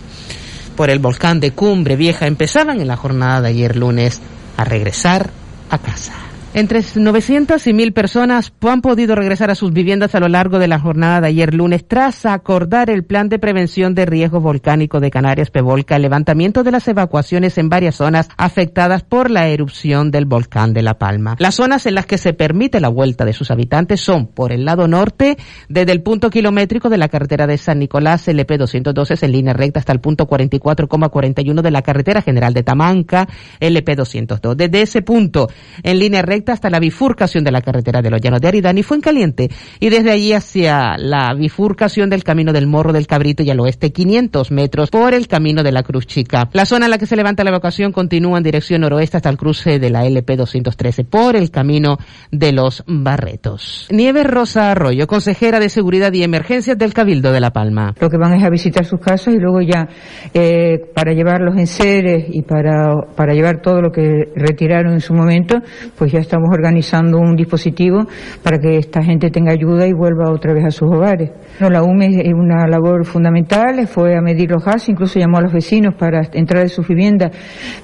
por 0.77 0.91
el 0.91 0.99
volcán 0.99 1.39
de 1.39 1.53
Cumbre 1.53 1.95
Vieja 1.95 2.27
empezaban 2.27 2.79
en 2.79 2.87
la 2.87 2.95
jornada 2.95 3.41
de 3.41 3.47
ayer 3.47 3.75
lunes 3.75 4.21
a 4.55 4.63
regresar 4.63 5.31
a 5.71 5.79
casa. 5.79 6.13
Entre 6.55 6.83
900 6.95 7.65
y 7.65 7.73
1000 7.73 7.93
personas 7.93 8.53
han 8.61 8.81
podido 8.81 9.15
regresar 9.15 9.49
a 9.49 9.55
sus 9.55 9.73
viviendas 9.73 10.13
a 10.13 10.19
lo 10.19 10.27
largo 10.27 10.59
de 10.59 10.67
la 10.67 10.77
jornada 10.77 11.19
de 11.19 11.29
ayer 11.29 11.51
lunes 11.51 11.87
tras 11.87 12.27
acordar 12.27 12.91
el 12.91 13.03
plan 13.03 13.27
de 13.27 13.39
prevención 13.39 13.95
de 13.95 14.05
riesgo 14.05 14.39
volcánico 14.39 14.99
de 14.99 15.09
Canarias 15.09 15.49
Pevolca, 15.49 15.95
el 15.95 16.03
levantamiento 16.03 16.61
de 16.61 16.69
las 16.69 16.87
evacuaciones 16.87 17.57
en 17.57 17.69
varias 17.69 17.95
zonas 17.95 18.29
afectadas 18.37 19.01
por 19.01 19.31
la 19.31 19.47
erupción 19.47 20.11
del 20.11 20.25
volcán 20.25 20.73
de 20.73 20.83
La 20.83 20.99
Palma. 20.99 21.37
Las 21.39 21.55
zonas 21.55 21.87
en 21.87 21.95
las 21.95 22.05
que 22.05 22.19
se 22.19 22.33
permite 22.33 22.79
la 22.79 22.89
vuelta 22.89 23.25
de 23.25 23.33
sus 23.33 23.49
habitantes 23.49 24.01
son 24.01 24.27
por 24.27 24.51
el 24.51 24.63
lado 24.63 24.87
norte, 24.87 25.37
desde 25.69 25.91
el 25.91 26.03
punto 26.03 26.29
kilométrico 26.29 26.87
de 26.87 26.99
la 26.99 27.07
carretera 27.07 27.47
de 27.47 27.57
San 27.57 27.79
Nicolás, 27.79 28.27
LP 28.27 28.59
212 28.59 29.25
en 29.25 29.31
línea 29.31 29.53
recta 29.53 29.79
hasta 29.79 29.91
el 29.91 30.01
punto 30.01 30.27
44,41 30.27 31.61
de 31.61 31.71
la 31.71 31.81
carretera 31.81 32.21
general 32.21 32.53
de 32.53 32.61
Tamanca, 32.61 33.27
LP 33.59 33.95
202. 33.95 34.55
Desde 34.55 34.83
ese 34.83 35.01
punto, 35.01 35.49
en 35.81 35.97
línea 35.97 36.21
recta 36.21 36.42
hasta 36.51 36.69
la 36.69 36.79
bifurcación 36.79 37.43
de 37.43 37.51
la 37.51 37.61
carretera 37.61 38.01
de 38.01 38.09
los 38.09 38.21
Llanos 38.21 38.41
de 38.41 38.47
Aridani 38.47 38.83
fue 38.83 38.97
en 38.97 39.01
caliente 39.01 39.49
y 39.79 39.89
desde 39.89 40.11
allí 40.11 40.33
hacia 40.33 40.97
la 40.97 41.33
bifurcación 41.33 42.09
del 42.09 42.23
camino 42.23 42.53
del 42.53 42.67
Morro 42.67 42.93
del 42.93 43.07
Cabrito 43.07 43.43
y 43.43 43.49
al 43.49 43.59
oeste 43.59 43.91
500 43.91 44.51
metros 44.51 44.89
por 44.89 45.13
el 45.13 45.27
camino 45.27 45.63
de 45.63 45.71
la 45.71 45.83
Cruz 45.83 46.07
Chica. 46.07 46.49
La 46.53 46.65
zona 46.65 46.85
en 46.85 46.91
la 46.91 46.97
que 46.97 47.05
se 47.05 47.15
levanta 47.15 47.43
la 47.43 47.51
evacuación 47.51 47.91
continúa 47.91 48.37
en 48.37 48.43
dirección 48.43 48.81
noroeste 48.81 49.17
hasta 49.17 49.29
el 49.29 49.37
cruce 49.37 49.79
de 49.79 49.89
la 49.89 50.05
LP 50.05 50.35
213 50.35 51.03
por 51.05 51.35
el 51.35 51.51
camino 51.51 51.97
de 52.31 52.51
los 52.51 52.83
Barretos. 52.87 53.87
Nieves 53.91 54.25
Rosa 54.25 54.71
Arroyo, 54.71 55.07
consejera 55.07 55.59
de 55.59 55.69
Seguridad 55.69 56.11
y 56.13 56.23
Emergencias 56.23 56.77
del 56.77 56.93
Cabildo 56.93 57.31
de 57.31 57.39
La 57.39 57.51
Palma. 57.51 57.93
Lo 57.99 58.09
que 58.09 58.17
van 58.17 58.33
es 58.33 58.43
a 58.43 58.49
visitar 58.49 58.85
sus 58.85 58.99
casas 58.99 59.33
y 59.33 59.37
luego 59.37 59.61
ya 59.61 59.87
eh, 60.33 60.79
para 60.93 61.13
llevar 61.13 61.41
los 61.41 61.57
enseres 61.57 62.25
y 62.29 62.41
para, 62.41 62.95
para 63.15 63.33
llevar 63.33 63.61
todo 63.61 63.81
lo 63.81 63.91
que 63.91 64.31
retiraron 64.35 64.93
en 64.93 65.01
su 65.01 65.13
momento, 65.13 65.59
pues 65.97 66.11
ya 66.11 66.19
está 66.19 66.32
estamos 66.33 66.49
organizando 66.51 67.19
un 67.19 67.35
dispositivo 67.35 68.07
para 68.41 68.57
que 68.57 68.79
esta 68.79 69.03
gente 69.03 69.29
tenga 69.29 69.51
ayuda 69.51 69.85
y 69.85 69.93
vuelva 69.93 70.31
otra 70.31 70.51
vez 70.51 70.65
a 70.65 70.71
sus 70.71 70.89
hogares. 70.89 71.29
No, 71.59 71.69
la 71.69 71.83
UME 71.83 72.07
es 72.07 72.33
una 72.33 72.65
labor 72.65 73.05
fundamental, 73.05 73.85
fue 73.87 74.17
a 74.17 74.21
medir 74.21 74.49
los 74.49 74.65
gases, 74.65 74.89
incluso 74.89 75.19
llamó 75.19 75.37
a 75.37 75.41
los 75.41 75.53
vecinos 75.53 75.93
para 75.93 76.21
entrar 76.33 76.63
en 76.63 76.69
sus 76.69 76.87
viviendas 76.87 77.29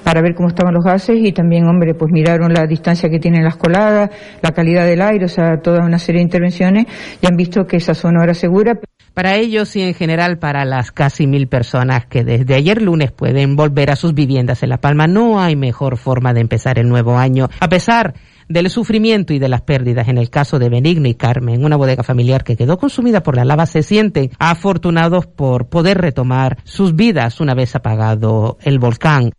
para 0.02 0.20
ver 0.20 0.34
cómo 0.34 0.48
estaban 0.48 0.74
los 0.74 0.84
gases 0.84 1.16
y 1.22 1.30
también, 1.30 1.68
hombre, 1.68 1.94
pues 1.94 2.10
miraron 2.10 2.52
la 2.52 2.66
distancia 2.66 3.08
que 3.08 3.20
tienen 3.20 3.44
las 3.44 3.56
coladas, 3.56 4.10
la 4.42 4.50
calidad 4.50 4.84
del 4.84 5.00
aire, 5.00 5.26
o 5.26 5.28
sea, 5.28 5.60
toda 5.62 5.86
una 5.86 6.00
serie 6.00 6.18
de 6.18 6.24
intervenciones 6.24 6.86
y 7.22 7.26
han 7.28 7.36
visto 7.36 7.68
que 7.68 7.76
esa 7.76 7.94
zona 7.94 8.24
era 8.24 8.34
segura. 8.34 8.80
Para 9.14 9.36
ellos 9.36 9.74
y 9.76 9.82
en 9.82 9.94
general 9.94 10.38
para 10.38 10.64
las 10.64 10.92
casi 10.92 11.26
mil 11.26 11.48
personas 11.48 12.06
que 12.06 12.24
desde 12.24 12.54
ayer 12.54 12.80
lunes 12.80 13.10
pueden 13.10 13.56
volver 13.56 13.90
a 13.90 13.96
sus 13.96 14.14
viviendas 14.14 14.62
en 14.62 14.70
La 14.70 14.78
Palma, 14.78 15.06
no 15.06 15.40
hay 15.40 15.56
mejor 15.56 15.96
forma 15.96 16.32
de 16.32 16.40
empezar 16.40 16.78
el 16.78 16.88
nuevo 16.88 17.18
año. 17.18 17.48
A 17.60 17.68
pesar 17.68 18.14
del 18.50 18.68
sufrimiento 18.68 19.32
y 19.32 19.38
de 19.38 19.48
las 19.48 19.62
pérdidas. 19.62 20.08
En 20.08 20.18
el 20.18 20.28
caso 20.28 20.58
de 20.58 20.68
Benigno 20.68 21.08
y 21.08 21.14
Carmen, 21.14 21.64
una 21.64 21.76
bodega 21.76 22.02
familiar 22.02 22.44
que 22.44 22.56
quedó 22.56 22.76
consumida 22.76 23.22
por 23.22 23.36
la 23.36 23.44
lava, 23.44 23.64
se 23.64 23.82
sienten 23.82 24.30
afortunados 24.38 25.26
por 25.26 25.68
poder 25.68 25.98
retomar 25.98 26.58
sus 26.64 26.94
vidas 26.94 27.40
una 27.40 27.54
vez 27.54 27.74
apagado 27.76 28.58
el 28.62 28.78
volcán. 28.78 29.30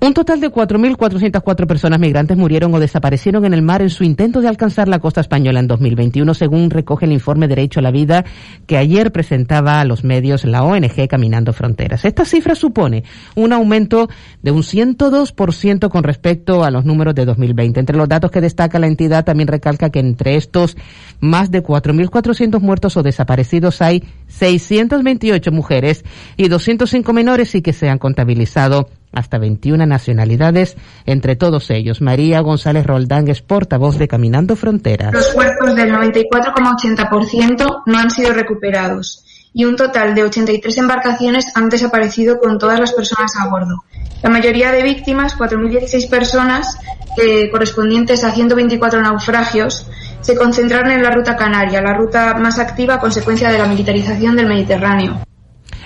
Un 0.00 0.14
total 0.14 0.40
de 0.40 0.52
4.404 0.52 1.66
personas 1.66 1.98
migrantes 1.98 2.36
murieron 2.36 2.72
o 2.72 2.78
desaparecieron 2.78 3.44
en 3.44 3.52
el 3.52 3.62
mar 3.62 3.82
en 3.82 3.90
su 3.90 4.04
intento 4.04 4.40
de 4.40 4.46
alcanzar 4.46 4.86
la 4.86 5.00
costa 5.00 5.20
española 5.20 5.58
en 5.58 5.66
2021, 5.66 6.34
según 6.34 6.70
recoge 6.70 7.04
el 7.04 7.10
informe 7.10 7.48
Derecho 7.48 7.80
a 7.80 7.82
la 7.82 7.90
Vida 7.90 8.24
que 8.68 8.76
ayer 8.76 9.10
presentaba 9.10 9.80
a 9.80 9.84
los 9.84 10.04
medios 10.04 10.44
la 10.44 10.62
ONG 10.62 11.08
Caminando 11.08 11.52
Fronteras. 11.52 12.04
Esta 12.04 12.24
cifra 12.24 12.54
supone 12.54 13.02
un 13.34 13.52
aumento 13.52 14.08
de 14.40 14.52
un 14.52 14.62
102% 14.62 15.88
con 15.88 16.04
respecto 16.04 16.62
a 16.62 16.70
los 16.70 16.84
números 16.84 17.16
de 17.16 17.24
2020. 17.24 17.80
Entre 17.80 17.96
los 17.96 18.08
datos 18.08 18.30
que 18.30 18.40
destaca 18.40 18.78
la 18.78 18.86
entidad 18.86 19.24
también 19.24 19.48
recalca 19.48 19.90
que 19.90 19.98
entre 19.98 20.36
estos 20.36 20.76
más 21.18 21.50
de 21.50 21.60
4.400 21.60 22.60
muertos 22.60 22.96
o 22.96 23.02
desaparecidos 23.02 23.82
hay 23.82 24.04
628 24.28 25.50
mujeres 25.50 26.04
y 26.36 26.48
205 26.48 27.12
menores 27.12 27.54
y 27.54 27.62
que 27.62 27.72
se 27.72 27.88
han 27.88 27.98
contabilizado 27.98 28.88
hasta 29.12 29.38
21 29.38 29.86
nacionalidades, 29.86 30.76
entre 31.06 31.36
todos 31.36 31.70
ellos. 31.70 32.00
María 32.00 32.40
González 32.40 32.86
Roldán 32.86 33.28
es 33.28 33.42
portavoz 33.42 33.98
de 33.98 34.08
Caminando 34.08 34.54
Fronteras. 34.54 35.12
Los 35.12 35.28
cuerpos 35.28 35.74
del 35.74 35.92
94,80% 35.92 37.82
no 37.86 37.98
han 37.98 38.10
sido 38.10 38.32
recuperados 38.32 39.24
y 39.52 39.64
un 39.64 39.76
total 39.76 40.14
de 40.14 40.22
83 40.24 40.78
embarcaciones 40.78 41.46
han 41.54 41.68
desaparecido 41.68 42.38
con 42.38 42.58
todas 42.58 42.78
las 42.78 42.92
personas 42.92 43.32
a 43.40 43.48
bordo. 43.48 43.82
La 44.22 44.30
mayoría 44.30 44.72
de 44.72 44.82
víctimas, 44.82 45.36
4.016 45.36 46.08
personas, 46.08 46.78
eh, 47.16 47.50
correspondientes 47.50 48.24
a 48.24 48.32
124 48.32 49.00
naufragios, 49.00 49.87
se 50.20 50.36
concentraron 50.36 50.92
en 50.92 51.02
la 51.02 51.10
ruta 51.10 51.36
canaria, 51.36 51.80
la 51.80 51.94
ruta 51.94 52.34
más 52.34 52.58
activa 52.58 52.94
a 52.94 53.00
consecuencia 53.00 53.50
de 53.50 53.58
la 53.58 53.66
militarización 53.66 54.36
del 54.36 54.46
Mediterráneo. 54.46 55.20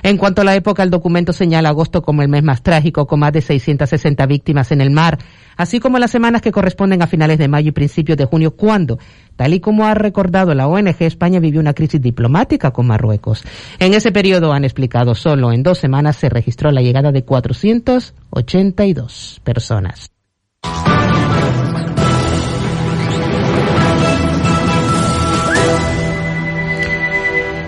En 0.04 0.16
cuanto 0.16 0.42
a 0.42 0.44
la 0.44 0.56
época, 0.56 0.82
el 0.82 0.90
documento 0.90 1.32
señala 1.32 1.68
agosto 1.68 2.02
como 2.02 2.22
el 2.22 2.28
mes 2.28 2.42
más 2.42 2.64
trágico, 2.64 3.06
con 3.06 3.20
más 3.20 3.32
de 3.32 3.40
660 3.40 4.26
víctimas 4.26 4.72
en 4.72 4.80
el 4.80 4.90
mar, 4.90 5.18
así 5.56 5.78
como 5.78 6.00
las 6.00 6.10
semanas 6.10 6.42
que 6.42 6.50
corresponden 6.50 7.02
a 7.02 7.06
finales 7.06 7.38
de 7.38 7.46
mayo 7.46 7.68
y 7.68 7.72
principios 7.72 8.18
de 8.18 8.24
junio, 8.24 8.56
cuando, 8.56 8.98
tal 9.36 9.54
y 9.54 9.60
como 9.60 9.86
ha 9.86 9.94
recordado 9.94 10.54
la 10.54 10.66
ONG, 10.66 11.02
España 11.02 11.38
vivió 11.38 11.60
una 11.60 11.74
crisis 11.74 12.00
diplomática 12.00 12.72
con 12.72 12.88
Marruecos. 12.88 13.44
En 13.78 13.94
ese 13.94 14.10
periodo, 14.10 14.52
han 14.52 14.64
explicado, 14.64 15.14
solo 15.14 15.52
en 15.52 15.62
dos 15.62 15.78
semanas 15.78 16.16
se 16.16 16.28
registró 16.28 16.72
la 16.72 16.82
llegada 16.82 17.12
de 17.12 17.24
482 17.24 19.40
personas. 19.44 20.10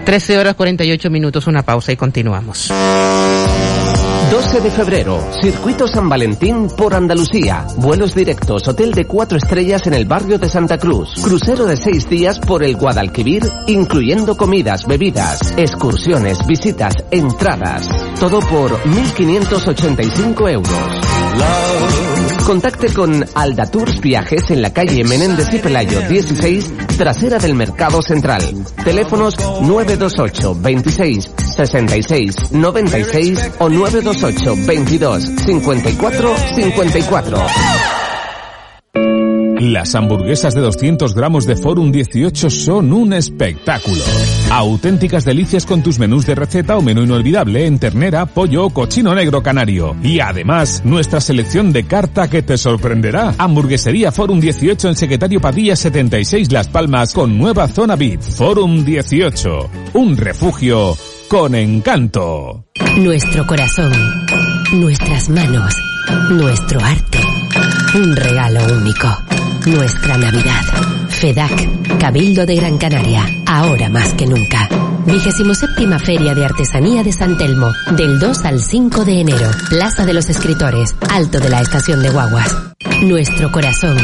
13 0.04 0.38
horas 0.38 0.54
48 0.54 1.10
minutos, 1.10 1.46
una 1.46 1.62
pausa 1.62 1.92
y 1.92 1.96
continuamos. 1.96 2.70
12 4.30 4.60
de 4.60 4.70
febrero, 4.70 5.20
Circuito 5.40 5.86
San 5.86 6.08
Valentín 6.08 6.68
por 6.76 6.94
Andalucía. 6.94 7.66
Vuelos 7.76 8.14
directos, 8.14 8.66
hotel 8.66 8.92
de 8.92 9.06
cuatro 9.06 9.38
estrellas 9.38 9.86
en 9.86 9.94
el 9.94 10.06
barrio 10.06 10.38
de 10.38 10.48
Santa 10.48 10.76
Cruz. 10.76 11.14
Crucero 11.22 11.66
de 11.66 11.76
seis 11.76 12.08
días 12.08 12.38
por 12.40 12.62
el 12.64 12.76
Guadalquivir, 12.76 13.44
incluyendo 13.66 14.36
comidas, 14.36 14.86
bebidas, 14.86 15.54
excursiones, 15.56 16.44
visitas, 16.46 16.94
entradas. 17.10 17.88
Todo 18.18 18.40
por 18.40 18.72
1.585 18.82 20.50
euros. 20.50 21.03
Contacte 22.46 22.92
con 22.92 23.24
Aldatours 23.34 24.00
Viajes 24.00 24.50
en 24.50 24.60
la 24.60 24.72
calle 24.72 25.02
Menéndez 25.02 25.52
y 25.54 25.58
Pelayo 25.58 26.00
16, 26.02 26.72
trasera 26.98 27.38
del 27.38 27.54
Mercado 27.54 28.02
Central. 28.02 28.42
Teléfonos 28.84 29.34
928 29.38 30.54
26 30.60 31.30
66 31.56 32.52
96 32.52 33.50
o 33.58 33.68
928 33.68 34.66
22 34.66 35.24
54 35.24 36.36
54. 36.54 38.03
Las 39.60 39.94
hamburguesas 39.94 40.54
de 40.54 40.60
200 40.60 41.14
gramos 41.14 41.46
de 41.46 41.54
Forum 41.54 41.92
18 41.92 42.50
son 42.50 42.92
un 42.92 43.12
espectáculo. 43.12 44.02
Auténticas 44.50 45.24
delicias 45.24 45.64
con 45.64 45.82
tus 45.82 45.98
menús 45.98 46.26
de 46.26 46.34
receta 46.34 46.76
o 46.76 46.82
menú 46.82 47.02
inolvidable 47.02 47.66
en 47.66 47.78
ternera, 47.78 48.26
pollo 48.26 48.66
o 48.66 48.70
cochino 48.70 49.14
negro 49.14 49.42
canario. 49.42 49.96
Y 50.02 50.18
además, 50.18 50.82
nuestra 50.84 51.20
selección 51.20 51.72
de 51.72 51.84
carta 51.84 52.28
que 52.28 52.42
te 52.42 52.58
sorprenderá. 52.58 53.34
Hamburguesería 53.38 54.10
Forum 54.10 54.40
18 54.40 54.88
en 54.88 54.96
Secretario 54.96 55.40
Padilla 55.40 55.76
76 55.76 56.50
Las 56.50 56.66
Palmas 56.68 57.12
con 57.12 57.38
nueva 57.38 57.68
zona 57.68 57.94
VIP. 57.94 58.22
Forum 58.22 58.84
18. 58.84 59.70
Un 59.94 60.16
refugio 60.16 60.96
con 61.28 61.54
encanto. 61.54 62.66
Nuestro 62.98 63.46
corazón, 63.46 63.92
nuestras 64.72 65.28
manos, 65.28 65.74
nuestro 66.30 66.80
arte. 66.80 67.18
Un 67.94 68.16
regalo 68.16 68.60
único. 68.76 69.43
Nuestra 69.66 70.18
Navidad. 70.18 70.60
FEDAC, 71.08 71.98
Cabildo 71.98 72.44
de 72.44 72.56
Gran 72.56 72.76
Canaria, 72.76 73.24
ahora 73.46 73.88
más 73.88 74.12
que 74.12 74.26
nunca. 74.26 74.68
Vigésimo 75.06 75.54
séptima 75.54 75.98
Feria 75.98 76.34
de 76.34 76.44
Artesanía 76.44 77.02
de 77.02 77.12
San 77.12 77.38
Telmo, 77.38 77.72
del 77.96 78.18
2 78.18 78.44
al 78.44 78.60
5 78.60 79.04
de 79.06 79.20
enero. 79.20 79.50
Plaza 79.70 80.04
de 80.04 80.12
los 80.12 80.28
Escritores, 80.28 80.94
alto 81.10 81.40
de 81.40 81.48
la 81.48 81.62
estación 81.62 82.02
de 82.02 82.10
Guaguas. 82.10 82.54
Nuestro 83.02 83.50
corazón. 83.50 83.96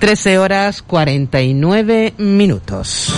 13 0.00 0.38
horas 0.38 0.82
49 0.82 2.14
minutos. 2.18 3.14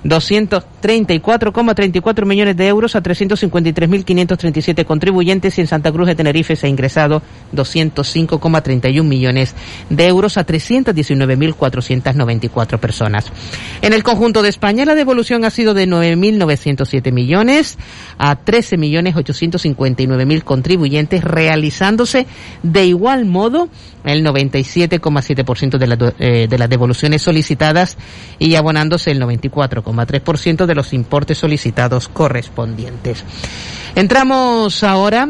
234,34 0.04 2.24
millones 2.24 2.51
de 2.54 2.68
euros 2.68 2.94
a 2.96 3.02
353.537 3.02 4.84
contribuyentes 4.84 5.56
y 5.58 5.62
en 5.62 5.66
Santa 5.66 5.90
Cruz 5.92 6.06
de 6.06 6.14
Tenerife 6.14 6.56
se 6.56 6.66
ha 6.66 6.70
ingresado 6.70 7.22
205,31 7.54 9.04
millones 9.04 9.54
de 9.90 10.06
euros 10.06 10.36
a 10.36 10.46
319.494 10.46 12.78
personas. 12.78 13.32
En 13.80 13.92
el 13.92 14.02
conjunto 14.02 14.42
de 14.42 14.48
España 14.48 14.84
la 14.84 14.94
devolución 14.94 15.44
ha 15.44 15.50
sido 15.50 15.74
de 15.74 15.88
9.907 15.88 17.12
millones 17.12 17.78
a 18.18 18.38
13.859.000 18.38 20.42
contribuyentes 20.42 21.24
realizándose 21.24 22.26
de 22.62 22.86
igual 22.86 23.24
modo 23.24 23.68
el 24.04 24.24
97,7% 24.24 25.78
de, 25.78 25.86
la, 25.86 26.14
eh, 26.18 26.48
de 26.48 26.58
las 26.58 26.68
devoluciones 26.68 27.22
solicitadas 27.22 27.96
y 28.38 28.56
abonándose 28.56 29.10
el 29.10 29.20
94,3% 29.20 30.66
de 30.66 30.74
los 30.74 30.92
importes 30.92 31.38
solicitados 31.38 32.08
correspondientes. 32.08 32.41
Entramos 33.94 34.82
ahora 34.82 35.28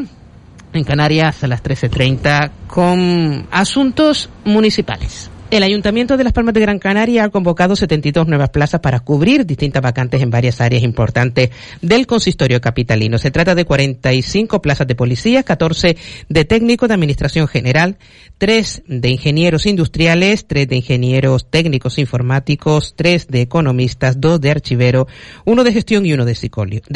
en 0.72 0.84
Canarias 0.84 1.42
a 1.44 1.48
las 1.48 1.62
13.30 1.62 2.50
con 2.68 3.48
asuntos 3.50 4.30
municipales. 4.44 5.31
El 5.52 5.64
Ayuntamiento 5.64 6.16
de 6.16 6.24
Las 6.24 6.32
Palmas 6.32 6.54
de 6.54 6.62
Gran 6.62 6.78
Canaria 6.78 7.24
ha 7.24 7.28
convocado 7.28 7.76
72 7.76 8.26
nuevas 8.26 8.48
plazas 8.48 8.80
para 8.80 9.00
cubrir 9.00 9.44
distintas 9.44 9.82
vacantes 9.82 10.22
en 10.22 10.30
varias 10.30 10.62
áreas 10.62 10.82
importantes 10.82 11.50
del 11.82 12.06
consistorio 12.06 12.62
capitalino. 12.62 13.18
Se 13.18 13.30
trata 13.30 13.54
de 13.54 13.66
45 13.66 14.62
plazas 14.62 14.86
de 14.86 14.94
policía, 14.94 15.42
14 15.42 15.98
de 16.30 16.44
técnico 16.46 16.88
de 16.88 16.94
administración 16.94 17.48
general, 17.48 17.98
3 18.38 18.84
de 18.86 19.10
ingenieros 19.10 19.66
industriales, 19.66 20.46
3 20.46 20.66
de 20.66 20.76
ingenieros 20.76 21.50
técnicos 21.50 21.98
informáticos, 21.98 22.94
3 22.96 23.28
de 23.28 23.42
economistas, 23.42 24.22
2 24.22 24.40
de 24.40 24.52
archivero, 24.52 25.06
1 25.44 25.64
de 25.64 25.72
gestión 25.74 26.06
y 26.06 26.14
1 26.14 26.24
de 26.24 26.34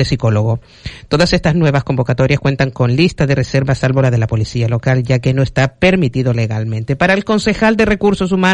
psicólogo. 0.06 0.60
Todas 1.08 1.34
estas 1.34 1.56
nuevas 1.56 1.84
convocatorias 1.84 2.40
cuentan 2.40 2.70
con 2.70 2.96
lista 2.96 3.26
de 3.26 3.34
reservas 3.34 3.80
salvo 3.80 4.00
la 4.00 4.10
de 4.10 4.16
la 4.16 4.26
policía 4.26 4.66
local, 4.66 5.02
ya 5.02 5.18
que 5.18 5.34
no 5.34 5.42
está 5.42 5.74
permitido 5.74 6.32
legalmente. 6.32 6.96
Para 6.96 7.12
el 7.12 7.26
concejal 7.26 7.76
de 7.76 7.84
recursos 7.84 8.32
humanos, 8.32 8.45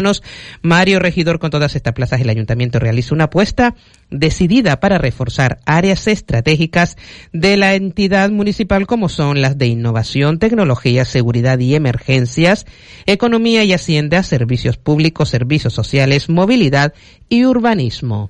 Mario 0.61 0.99
Regidor, 0.99 1.39
con 1.39 1.51
todas 1.51 1.75
estas 1.75 1.93
plazas, 1.93 2.21
el 2.21 2.29
ayuntamiento 2.29 2.79
realiza 2.79 3.13
una 3.13 3.25
apuesta 3.25 3.75
decidida 4.09 4.79
para 4.79 4.97
reforzar 4.97 5.59
áreas 5.65 6.07
estratégicas 6.07 6.97
de 7.31 7.57
la 7.57 7.73
entidad 7.75 8.29
municipal 8.29 8.87
como 8.87 9.09
son 9.09 9.41
las 9.41 9.57
de 9.57 9.67
innovación, 9.67 10.39
tecnología, 10.39 11.05
seguridad 11.05 11.59
y 11.59 11.75
emergencias, 11.75 12.65
economía 13.05 13.63
y 13.63 13.73
hacienda, 13.73 14.23
servicios 14.23 14.77
públicos, 14.77 15.29
servicios 15.29 15.73
sociales, 15.73 16.29
movilidad 16.29 16.93
y 17.29 17.45
urbanismo. 17.45 18.29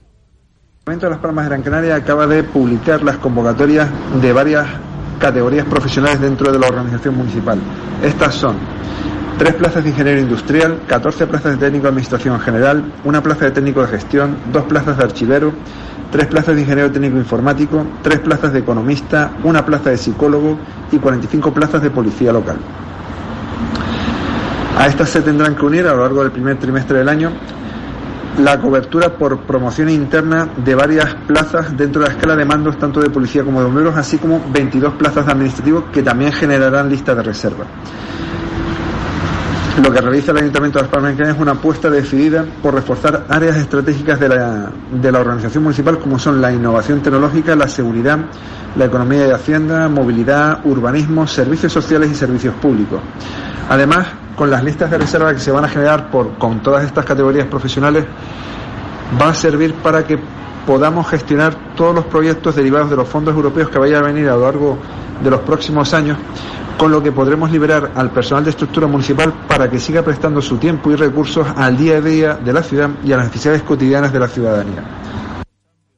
El 0.86 0.91
Ayuntamiento 0.91 1.06
de 1.06 1.12
Las 1.12 1.21
Palmas 1.21 1.45
de 1.45 1.49
Gran 1.49 1.62
Canaria 1.63 1.95
acaba 1.95 2.28
de 2.28 2.43
publicar 2.43 3.04
las 3.04 3.17
convocatorias 3.17 3.89
de 4.21 4.34
varias 4.34 4.67
categorías 5.19 5.65
profesionales 5.65 6.19
dentro 6.19 6.52
de 6.52 6.60
la 6.60 6.67
organización 6.67 7.15
municipal. 7.15 7.58
Estas 8.04 8.36
son 8.36 8.58
tres 9.37 9.53
plazas 9.55 9.83
de 9.83 9.89
ingeniero 9.89 10.21
industrial, 10.21 10.79
14 10.87 11.27
plazas 11.27 11.53
de 11.53 11.57
técnico 11.57 11.83
de 11.83 11.89
administración 11.89 12.39
general, 12.39 12.93
una 13.03 13.21
plaza 13.21 13.45
de 13.45 13.51
técnico 13.51 13.81
de 13.81 13.87
gestión, 13.87 14.37
dos 14.51 14.63
plazas 14.65 14.97
de 14.97 15.03
archivero, 15.03 15.53
tres 16.11 16.27
plazas 16.27 16.55
de 16.55 16.61
ingeniero 16.61 16.91
técnico 16.91 17.17
informático, 17.17 17.85
tres 18.01 18.19
plazas 18.19 18.53
de 18.53 18.59
economista, 18.59 19.31
una 19.43 19.65
plaza 19.65 19.89
de 19.89 19.97
psicólogo 19.97 20.57
y 20.91 20.97
45 20.97 21.53
plazas 21.53 21.81
de 21.81 21.89
policía 21.89 22.31
local. 22.31 22.57
A 24.77 24.87
estas 24.87 25.09
se 25.09 25.21
tendrán 25.21 25.55
que 25.55 25.65
unir 25.65 25.87
a 25.87 25.93
lo 25.93 26.01
largo 26.01 26.21
del 26.21 26.31
primer 26.31 26.57
trimestre 26.57 26.99
del 26.99 27.09
año 27.09 27.31
la 28.39 28.59
cobertura 28.59 29.15
por 29.15 29.41
promoción 29.41 29.89
interna 29.89 30.47
de 30.57 30.73
varias 30.73 31.13
plazas 31.27 31.77
dentro 31.77 32.01
de 32.01 32.07
la 32.07 32.13
escala 32.15 32.35
de 32.35 32.45
mandos 32.45 32.79
tanto 32.79 32.99
de 32.99 33.09
policía 33.09 33.43
como 33.43 33.59
de 33.59 33.65
bomberos, 33.67 33.95
así 33.95 34.17
como 34.17 34.41
22 34.51 34.93
plazas 34.93 35.25
de 35.25 35.31
administrativos 35.31 35.85
que 35.93 36.01
también 36.01 36.31
generarán 36.31 36.89
lista 36.89 37.13
de 37.13 37.21
reserva. 37.21 37.65
Lo 39.81 39.91
que 39.91 40.01
realiza 40.01 40.31
el 40.31 40.38
Ayuntamiento 40.38 40.77
de 40.77 40.83
Las 40.83 40.91
Palmas 40.91 41.19
es 41.19 41.39
una 41.39 41.53
apuesta 41.53 41.89
decidida 41.89 42.45
por 42.62 42.75
reforzar 42.75 43.25
áreas 43.27 43.57
estratégicas 43.57 44.19
de 44.19 44.29
la, 44.29 44.71
de 44.91 45.12
la 45.12 45.19
organización 45.19 45.63
municipal 45.63 45.97
como 45.97 46.19
son 46.19 46.39
la 46.39 46.53
innovación 46.53 47.01
tecnológica, 47.01 47.55
la 47.55 47.67
seguridad, 47.67 48.19
la 48.75 48.86
economía 48.86 49.25
de 49.25 49.33
hacienda, 49.33 49.89
movilidad, 49.89 50.63
urbanismo, 50.65 51.25
servicios 51.25 51.73
sociales 51.73 52.12
y 52.12 52.15
servicios 52.15 52.53
públicos. 52.55 53.01
Además, 53.67 54.09
con 54.36 54.51
las 54.51 54.63
listas 54.63 54.91
de 54.91 54.99
reserva 54.99 55.33
que 55.33 55.39
se 55.39 55.51
van 55.51 55.65
a 55.65 55.69
generar 55.69 56.12
por, 56.12 56.38
con 56.38 56.62
todas 56.62 56.83
estas 56.83 57.03
categorías 57.03 57.47
profesionales, 57.47 58.05
va 59.19 59.29
a 59.29 59.33
servir 59.33 59.73
para 59.73 60.05
que 60.05 60.19
podamos 60.67 61.09
gestionar 61.09 61.73
todos 61.75 61.95
los 61.95 62.05
proyectos 62.05 62.55
derivados 62.55 62.91
de 62.91 62.95
los 62.95 63.07
fondos 63.07 63.36
europeos 63.36 63.69
que 63.69 63.79
vayan 63.79 64.03
a 64.03 64.07
venir 64.07 64.29
a 64.29 64.36
lo 64.36 64.41
largo 64.41 64.77
de 65.23 65.29
los 65.31 65.39
próximos 65.41 65.93
años, 65.95 66.17
con 66.77 66.91
lo 66.91 67.01
que 67.01 67.12
podremos 67.12 67.51
liberar 67.51 67.91
al 67.95 68.12
personal 68.12 68.43
de 68.43 68.49
estructura 68.51 68.88
municipal 68.88 69.33
para 69.47 69.69
que 69.69 69.79
siga 69.79 70.01
prestando 70.01 70.41
su 70.41 70.57
tiempo 70.57 70.91
y 70.91 70.95
recursos 70.95 71.47
al 71.55 71.77
día 71.77 71.97
a 71.97 72.01
día 72.01 72.33
de 72.36 72.53
la 72.53 72.63
ciudad 72.63 72.89
y 73.03 73.12
a 73.12 73.17
las 73.17 73.27
necesidades 73.27 73.63
cotidianas 73.63 74.12
de 74.12 74.19
la 74.19 74.27
ciudadanía. 74.27 74.83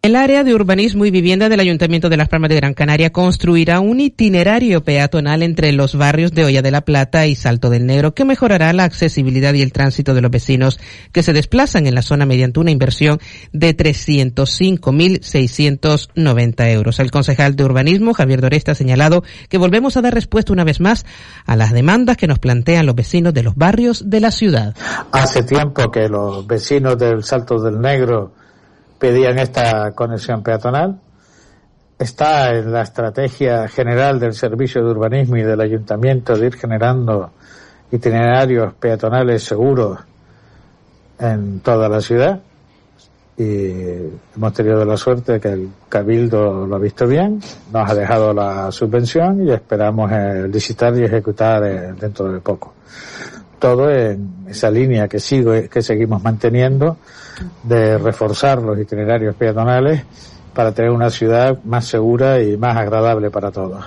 El 0.05 0.15
área 0.15 0.43
de 0.43 0.53
urbanismo 0.53 1.05
y 1.05 1.09
vivienda 1.09 1.49
del 1.49 1.59
Ayuntamiento 1.59 2.09
de 2.09 2.17
Las 2.17 2.29
Palmas 2.29 2.49
de 2.49 2.57
Gran 2.57 2.75
Canaria 2.75 3.11
construirá 3.11 3.79
un 3.79 3.99
itinerario 3.99 4.83
peatonal 4.83 5.41
entre 5.41 5.71
los 5.71 5.95
barrios 5.95 6.31
de 6.31 6.45
Olla 6.45 6.61
de 6.61 6.69
la 6.69 6.81
Plata 6.81 7.25
y 7.25 7.33
Salto 7.33 7.71
del 7.71 7.87
Negro 7.87 8.13
que 8.13 8.23
mejorará 8.23 8.71
la 8.71 8.83
accesibilidad 8.83 9.55
y 9.55 9.63
el 9.63 9.73
tránsito 9.73 10.13
de 10.13 10.21
los 10.21 10.29
vecinos 10.29 10.79
que 11.11 11.23
se 11.23 11.33
desplazan 11.33 11.87
en 11.87 11.95
la 11.95 12.03
zona 12.03 12.27
mediante 12.27 12.59
una 12.59 12.69
inversión 12.69 13.19
de 13.51 13.75
305.690 13.75 16.69
euros. 16.69 16.99
El 16.99 17.09
concejal 17.09 17.55
de 17.55 17.63
urbanismo, 17.63 18.13
Javier 18.13 18.41
Doresta, 18.41 18.73
ha 18.73 18.75
señalado 18.75 19.23
que 19.49 19.57
volvemos 19.57 19.97
a 19.97 20.03
dar 20.03 20.13
respuesta 20.13 20.53
una 20.53 20.65
vez 20.65 20.79
más 20.79 21.03
a 21.47 21.55
las 21.55 21.73
demandas 21.73 22.15
que 22.15 22.27
nos 22.27 22.37
plantean 22.37 22.85
los 22.85 22.93
vecinos 22.93 23.33
de 23.33 23.41
los 23.41 23.55
barrios 23.55 24.07
de 24.07 24.19
la 24.19 24.29
ciudad. 24.29 24.75
Hace 25.11 25.41
tiempo 25.41 25.89
que 25.89 26.07
los 26.09 26.45
vecinos 26.45 26.95
del 26.99 27.23
Salto 27.23 27.59
del 27.59 27.81
Negro 27.81 28.44
pedían 28.99 29.39
esta 29.39 29.91
conexión 29.91 30.43
peatonal. 30.43 30.99
Está 31.97 32.53
en 32.53 32.71
la 32.71 32.81
estrategia 32.81 33.67
general 33.67 34.19
del 34.19 34.33
Servicio 34.33 34.83
de 34.83 34.91
Urbanismo 34.91 35.37
y 35.37 35.43
del 35.43 35.61
Ayuntamiento 35.61 36.35
de 36.35 36.47
ir 36.47 36.55
generando 36.55 37.31
itinerarios 37.91 38.73
peatonales 38.73 39.43
seguros 39.43 39.99
en 41.19 41.61
toda 41.61 41.87
la 41.87 42.01
ciudad 42.01 42.41
y 43.37 43.67
hemos 44.35 44.53
tenido 44.53 44.85
la 44.85 44.95
suerte 44.95 45.33
de 45.33 45.39
que 45.39 45.49
el 45.49 45.69
Cabildo 45.89 46.65
lo 46.65 46.75
ha 46.75 46.79
visto 46.79 47.05
bien, 47.05 47.41
nos 47.71 47.89
ha 47.89 47.93
dejado 47.93 48.33
la 48.33 48.71
subvención 48.71 49.45
y 49.45 49.51
esperamos 49.51 50.09
licitar 50.49 50.97
y 50.97 51.03
ejecutar 51.03 51.63
eh, 51.65 51.93
dentro 51.99 52.31
de 52.31 52.39
poco. 52.39 52.74
Todo 53.65 53.89
en 53.89 54.45
esa 54.47 54.69
línea 54.69 55.07
que 55.07 55.19
sigo, 55.19 55.51
que 55.67 55.81
seguimos 55.81 56.21
manteniendo 56.21 56.97
de 57.63 57.97
reforzar 57.97 58.61
los 58.61 58.77
itinerarios 58.77 59.35
peatonales 59.35 60.03
para 60.53 60.71
tener 60.71 60.91
una 60.91 61.09
ciudad 61.09 61.57
más 61.63 61.87
segura 61.87 62.39
y 62.43 62.57
más 62.57 62.77
agradable 62.77 63.31
para 63.31 63.49
todos. 63.49 63.83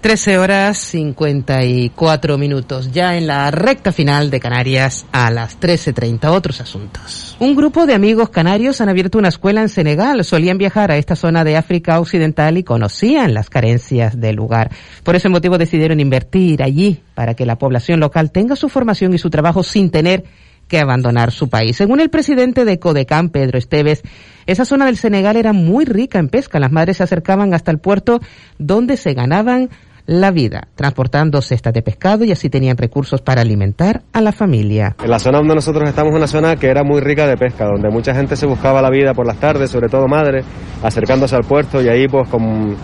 13 0.00 0.38
horas 0.38 0.78
54 0.78 2.38
minutos, 2.38 2.90
ya 2.90 3.18
en 3.18 3.26
la 3.26 3.50
recta 3.50 3.92
final 3.92 4.30
de 4.30 4.40
Canarias 4.40 5.04
a 5.12 5.30
las 5.30 5.60
13.30. 5.60 6.30
Otros 6.30 6.62
asuntos. 6.62 7.36
Un 7.38 7.54
grupo 7.54 7.84
de 7.84 7.92
amigos 7.92 8.30
canarios 8.30 8.80
han 8.80 8.88
abierto 8.88 9.18
una 9.18 9.28
escuela 9.28 9.60
en 9.60 9.68
Senegal. 9.68 10.24
Solían 10.24 10.56
viajar 10.56 10.90
a 10.90 10.96
esta 10.96 11.16
zona 11.16 11.44
de 11.44 11.58
África 11.58 12.00
Occidental 12.00 12.56
y 12.56 12.64
conocían 12.64 13.34
las 13.34 13.50
carencias 13.50 14.18
del 14.18 14.36
lugar. 14.36 14.70
Por 15.04 15.16
ese 15.16 15.28
motivo 15.28 15.58
decidieron 15.58 16.00
invertir 16.00 16.62
allí 16.62 17.02
para 17.14 17.34
que 17.34 17.44
la 17.44 17.58
población 17.58 18.00
local 18.00 18.32
tenga 18.32 18.56
su 18.56 18.70
formación 18.70 19.12
y 19.12 19.18
su 19.18 19.28
trabajo 19.28 19.62
sin 19.62 19.90
tener 19.90 20.24
que 20.66 20.78
abandonar 20.78 21.30
su 21.30 21.50
país. 21.50 21.76
Según 21.76 22.00
el 22.00 22.08
presidente 22.08 22.64
de 22.64 22.78
Codecán, 22.78 23.28
Pedro 23.28 23.58
Esteves, 23.58 24.02
esa 24.46 24.64
zona 24.64 24.86
del 24.86 24.96
Senegal 24.96 25.36
era 25.36 25.52
muy 25.52 25.84
rica 25.84 26.18
en 26.18 26.28
pesca. 26.28 26.58
Las 26.58 26.72
madres 26.72 26.98
se 26.98 27.02
acercaban 27.02 27.52
hasta 27.52 27.70
el 27.70 27.78
puerto 27.78 28.20
donde 28.56 28.96
se 28.96 29.12
ganaban 29.12 29.68
la 30.06 30.30
vida, 30.30 30.68
transportando 30.74 31.40
cestas 31.42 31.72
de 31.72 31.82
pescado 31.82 32.24
y 32.24 32.32
así 32.32 32.50
tenían 32.50 32.76
recursos 32.76 33.20
para 33.20 33.42
alimentar 33.42 34.02
a 34.12 34.20
la 34.20 34.32
familia. 34.32 34.96
En 35.02 35.10
la 35.10 35.18
zona 35.18 35.38
donde 35.38 35.54
nosotros 35.54 35.88
estamos 35.88 36.12
es 36.12 36.16
una 36.16 36.26
zona 36.26 36.56
que 36.56 36.68
era 36.68 36.82
muy 36.82 37.00
rica 37.00 37.26
de 37.26 37.36
pesca, 37.36 37.66
donde 37.66 37.90
mucha 37.90 38.14
gente 38.14 38.36
se 38.36 38.46
buscaba 38.46 38.82
la 38.82 38.90
vida 38.90 39.14
por 39.14 39.26
las 39.26 39.38
tardes, 39.38 39.70
sobre 39.70 39.88
todo 39.88 40.08
madres, 40.08 40.44
acercándose 40.82 41.36
al 41.36 41.44
puerto 41.44 41.82
y 41.82 41.88
ahí 41.88 42.08
pues 42.08 42.28
con 42.28 42.76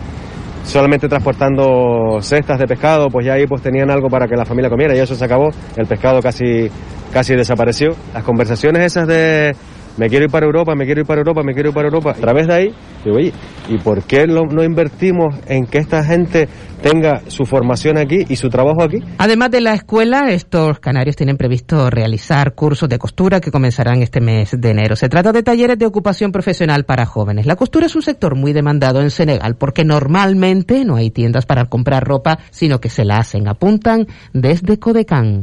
solamente 0.64 1.08
transportando 1.08 2.18
cestas 2.20 2.58
de 2.58 2.66
pescado, 2.66 3.08
pues 3.08 3.24
ya 3.24 3.34
ahí 3.34 3.46
pues 3.46 3.62
tenían 3.62 3.90
algo 3.90 4.08
para 4.08 4.26
que 4.26 4.34
la 4.34 4.44
familia 4.44 4.68
comiera 4.68 4.96
y 4.96 4.98
eso 4.98 5.14
se 5.14 5.24
acabó, 5.24 5.50
el 5.76 5.86
pescado 5.86 6.20
casi 6.20 6.68
casi 7.12 7.34
desapareció. 7.34 7.94
Las 8.12 8.24
conversaciones 8.24 8.82
esas 8.82 9.06
de 9.08 9.54
me 9.96 10.08
quiero 10.08 10.24
ir 10.26 10.30
para 10.30 10.46
Europa, 10.46 10.74
me 10.74 10.84
quiero 10.84 11.00
ir 11.00 11.06
para 11.06 11.20
Europa, 11.20 11.42
me 11.42 11.52
quiero 11.52 11.70
ir 11.70 11.74
para 11.74 11.88
Europa. 11.88 12.10
A 12.10 12.14
través 12.14 12.46
de 12.46 12.54
ahí, 12.54 12.74
digo, 13.04 13.16
oye, 13.16 13.32
¿y 13.68 13.78
por 13.78 14.02
qué 14.04 14.26
no 14.26 14.62
invertimos 14.62 15.34
en 15.46 15.66
que 15.66 15.78
esta 15.78 16.04
gente 16.04 16.48
tenga 16.82 17.22
su 17.28 17.44
formación 17.44 17.98
aquí 17.98 18.24
y 18.28 18.36
su 18.36 18.48
trabajo 18.48 18.82
aquí? 18.82 18.98
Además 19.18 19.50
de 19.50 19.60
la 19.60 19.74
escuela, 19.74 20.30
estos 20.30 20.78
canarios 20.80 21.16
tienen 21.16 21.36
previsto 21.36 21.90
realizar 21.90 22.54
cursos 22.54 22.88
de 22.88 22.98
costura 22.98 23.40
que 23.40 23.50
comenzarán 23.50 24.02
este 24.02 24.20
mes 24.20 24.52
de 24.56 24.70
enero. 24.70 24.96
Se 24.96 25.08
trata 25.08 25.32
de 25.32 25.42
talleres 25.42 25.78
de 25.78 25.86
ocupación 25.86 26.32
profesional 26.32 26.84
para 26.84 27.06
jóvenes. 27.06 27.46
La 27.46 27.56
costura 27.56 27.86
es 27.86 27.96
un 27.96 28.02
sector 28.02 28.36
muy 28.36 28.52
demandado 28.52 29.00
en 29.00 29.10
Senegal 29.10 29.56
porque 29.56 29.84
normalmente 29.84 30.84
no 30.84 30.96
hay 30.96 31.10
tiendas 31.10 31.46
para 31.46 31.66
comprar 31.66 32.04
ropa, 32.04 32.38
sino 32.50 32.80
que 32.80 32.88
se 32.88 33.04
la 33.04 33.16
hacen, 33.18 33.48
apuntan 33.48 34.06
desde 34.32 34.78
Codecán. 34.78 35.42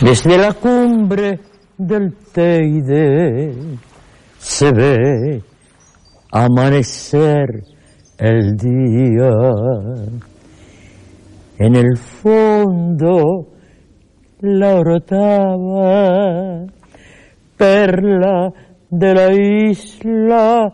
Desde 0.00 0.38
la 0.38 0.52
cumbre 0.52 1.40
del 1.76 2.14
Teide 2.32 3.52
se 4.38 4.72
ve 4.72 5.42
amanecer 6.30 7.64
el 8.16 8.56
día. 8.56 9.32
En 11.58 11.74
el 11.74 11.96
fondo 11.96 13.48
la 14.40 14.74
orotava, 14.76 16.64
perla 17.56 18.52
de 18.90 19.14
la 19.14 19.32
isla 19.32 20.72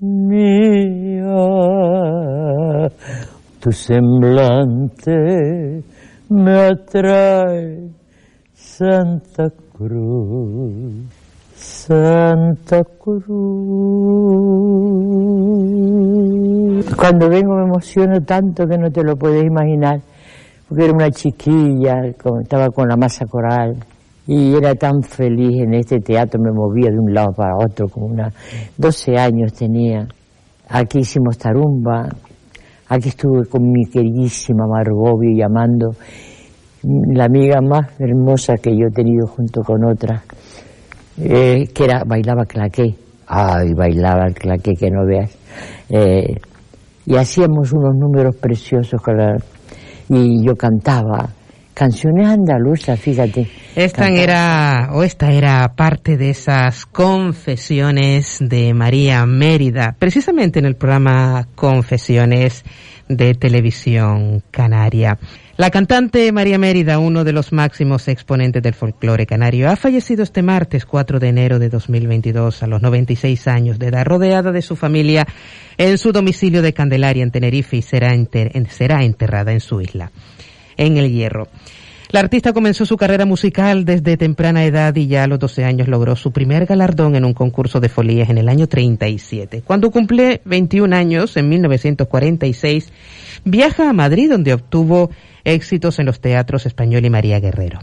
mía. 0.00 1.34
Tu 3.60 3.72
semblante 3.72 5.12
me 6.28 6.52
atrae 6.52 7.98
Santa 8.78 9.50
Cruz, 9.76 11.10
Santa 11.56 12.84
Cruz. 12.84 13.26
Cuando 16.96 17.28
vengo 17.28 17.56
me 17.56 17.64
emociono 17.64 18.20
tanto 18.24 18.68
que 18.68 18.78
no 18.78 18.88
te 18.92 19.02
lo 19.02 19.16
puedes 19.16 19.42
imaginar, 19.44 20.00
porque 20.68 20.84
era 20.84 20.92
una 20.92 21.10
chiquilla, 21.10 22.06
estaba 22.06 22.68
con 22.68 22.86
la 22.86 22.96
masa 22.96 23.26
coral 23.26 23.74
y 24.28 24.54
era 24.54 24.76
tan 24.76 25.02
feliz 25.02 25.60
en 25.60 25.74
este 25.74 25.98
teatro, 25.98 26.40
me 26.40 26.52
movía 26.52 26.92
de 26.92 27.00
un 27.00 27.12
lado 27.12 27.32
para 27.36 27.56
otro, 27.56 27.88
como 27.88 28.06
una 28.06 28.32
12 28.76 29.16
años 29.18 29.54
tenía. 29.54 30.06
Aquí 30.68 31.00
hicimos 31.00 31.36
tarumba, 31.36 32.08
aquí 32.88 33.08
estuve 33.08 33.44
con 33.48 33.72
mi 33.72 33.86
queridísima 33.86 34.68
Margovio 34.68 35.36
llamando 35.36 35.96
la 36.82 37.24
amiga 37.24 37.60
más 37.60 37.88
hermosa 37.98 38.54
que 38.56 38.70
yo 38.70 38.86
he 38.88 38.90
tenido 38.90 39.26
junto 39.26 39.62
con 39.62 39.84
otra, 39.84 40.22
eh, 41.18 41.68
que 41.74 41.84
era, 41.84 42.04
bailaba 42.04 42.44
claqué. 42.44 42.94
Ay, 43.26 43.74
bailaba 43.74 44.26
el 44.26 44.34
claqué 44.34 44.74
que 44.74 44.90
no 44.90 45.04
veas. 45.04 45.36
Eh, 45.90 46.34
y 47.06 47.16
hacíamos 47.16 47.72
unos 47.72 47.94
números 47.96 48.36
preciosos 48.36 49.00
con 49.00 49.16
y 50.10 50.44
yo 50.44 50.54
cantaba 50.56 51.28
canciones 51.78 52.26
andaluzas, 52.26 52.98
fíjate. 52.98 53.46
Esta 53.76 54.08
era, 54.08 54.90
o 54.92 55.04
esta 55.04 55.30
era 55.30 55.72
parte 55.76 56.16
de 56.16 56.30
esas 56.30 56.84
confesiones 56.86 58.38
de 58.40 58.74
María 58.74 59.24
Mérida, 59.26 59.94
precisamente 59.96 60.58
en 60.58 60.64
el 60.64 60.74
programa 60.74 61.46
Confesiones 61.54 62.64
de 63.08 63.34
Televisión 63.34 64.42
Canaria. 64.50 65.18
La 65.56 65.70
cantante 65.70 66.30
María 66.30 66.58
Mérida, 66.58 66.98
uno 66.98 67.24
de 67.24 67.32
los 67.32 67.52
máximos 67.52 68.06
exponentes 68.06 68.62
del 68.62 68.74
folclore 68.74 69.26
canario, 69.26 69.68
ha 69.68 69.76
fallecido 69.76 70.22
este 70.22 70.42
martes 70.42 70.84
4 70.84 71.18
de 71.18 71.28
enero 71.28 71.58
de 71.58 71.68
2022 71.68 72.62
a 72.62 72.66
los 72.66 72.80
96 72.80 73.48
años 73.48 73.78
de 73.78 73.88
edad, 73.88 74.04
rodeada 74.04 74.52
de 74.52 74.62
su 74.62 74.76
familia 74.76 75.26
en 75.76 75.98
su 75.98 76.12
domicilio 76.12 76.62
de 76.62 76.72
Candelaria 76.72 77.22
en 77.22 77.30
Tenerife 77.30 77.76
y 77.76 77.82
será, 77.82 78.12
será 78.68 79.02
enterrada 79.02 79.52
en 79.52 79.60
su 79.60 79.80
isla, 79.80 80.12
en 80.78 80.96
El 80.96 81.12
Hierro. 81.12 81.48
La 82.10 82.20
artista 82.20 82.54
comenzó 82.54 82.86
su 82.86 82.96
carrera 82.96 83.26
musical 83.26 83.84
desde 83.84 84.16
temprana 84.16 84.64
edad 84.64 84.96
y 84.96 85.08
ya 85.08 85.24
a 85.24 85.26
los 85.26 85.38
12 85.38 85.64
años 85.64 85.88
logró 85.88 86.16
su 86.16 86.32
primer 86.32 86.64
galardón 86.64 87.14
en 87.16 87.26
un 87.26 87.34
concurso 87.34 87.80
de 87.80 87.90
folías 87.90 88.30
en 88.30 88.38
el 88.38 88.48
año 88.48 88.66
37. 88.66 89.60
Cuando 89.60 89.90
cumple 89.90 90.40
21 90.46 90.96
años, 90.96 91.36
en 91.36 91.50
1946, 91.50 92.90
viaja 93.44 93.90
a 93.90 93.92
Madrid 93.92 94.30
donde 94.30 94.54
obtuvo 94.54 95.10
éxitos 95.44 95.98
en 95.98 96.06
los 96.06 96.20
teatros 96.20 96.64
Español 96.64 97.04
y 97.04 97.10
María 97.10 97.40
Guerrero. 97.40 97.80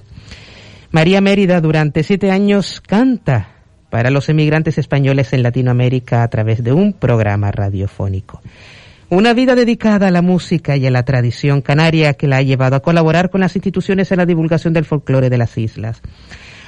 María 0.90 1.22
Mérida 1.22 1.62
durante 1.62 2.02
siete 2.02 2.32
años 2.32 2.82
canta 2.82 3.50
para 3.92 4.10
los 4.10 4.28
emigrantes 4.30 4.80
españoles 4.80 5.34
en 5.34 5.44
Latinoamérica 5.44 6.24
a 6.24 6.28
través 6.30 6.64
de 6.64 6.74
un 6.74 6.94
programa 6.94 7.52
radiofónico. 7.52 8.42
Una 9.10 9.36
vida 9.36 9.54
dedicada 9.54 10.08
a 10.08 10.12
la 10.12 10.24
música 10.24 10.76
y 10.78 10.88
a 10.88 10.91
la 10.91 11.04
tradición 11.04 11.62
canaria 11.62 12.15
que 12.15 12.28
la 12.28 12.38
ha 12.38 12.41
llevado 12.41 12.76
a 12.76 12.82
colaborar 12.82 13.30
con 13.30 13.41
las 13.41 13.56
instituciones 13.56 14.12
en 14.12 14.18
la 14.18 14.26
divulgación 14.26 14.74
del 14.74 14.86
folclore 14.86 15.30
de 15.30 15.38
las 15.38 15.60
islas. 15.60 16.02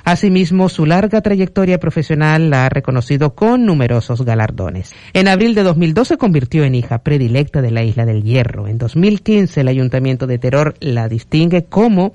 Asimismo, 0.04 0.69
su 0.69 0.86
larga 0.86 1.21
trayectoria 1.21 1.80
profesional 1.80 2.52
la 2.52 2.67
ha 2.67 2.69
reconocido 2.69 3.34
con 3.34 3.65
numerosos 3.65 4.23
galardones. 4.23 4.93
En 5.13 5.28
abril 5.28 5.56
de 5.56 5.63
2012 5.63 6.10
se 6.10 6.17
convirtió 6.17 6.63
en 6.63 6.76
hija 6.76 7.00
predilecta 7.00 7.63
de 7.63 7.71
la 7.71 7.84
Isla 7.84 8.06
del 8.06 8.23
Hierro. 8.23 8.67
En 8.67 8.78
2015 8.78 9.62
el 9.62 9.67
Ayuntamiento 9.67 10.28
de 10.28 10.38
Teror 10.38 10.76
la 10.80 11.10
distingue 11.10 11.65
como 11.65 12.13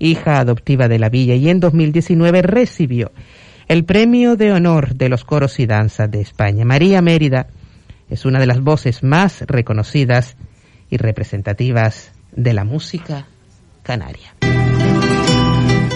hija 0.00 0.40
adoptiva 0.40 0.88
de 0.88 0.98
la 0.98 1.08
villa 1.08 1.36
y 1.36 1.48
en 1.48 1.60
2019 1.60 2.42
recibió 2.42 3.12
el 3.68 3.84
premio 3.84 4.34
de 4.34 4.52
honor 4.52 4.96
de 4.96 5.08
los 5.08 5.24
coros 5.24 5.60
y 5.60 5.66
danzas 5.66 6.10
de 6.10 6.20
España. 6.20 6.64
María 6.64 7.00
Mérida 7.00 7.46
es 8.12 8.26
una 8.26 8.38
de 8.38 8.46
las 8.46 8.60
voces 8.60 9.02
más 9.02 9.42
reconocidas 9.46 10.36
y 10.90 10.98
representativas 10.98 12.12
de 12.30 12.52
la 12.52 12.64
música 12.64 13.26
canaria. 13.82 14.34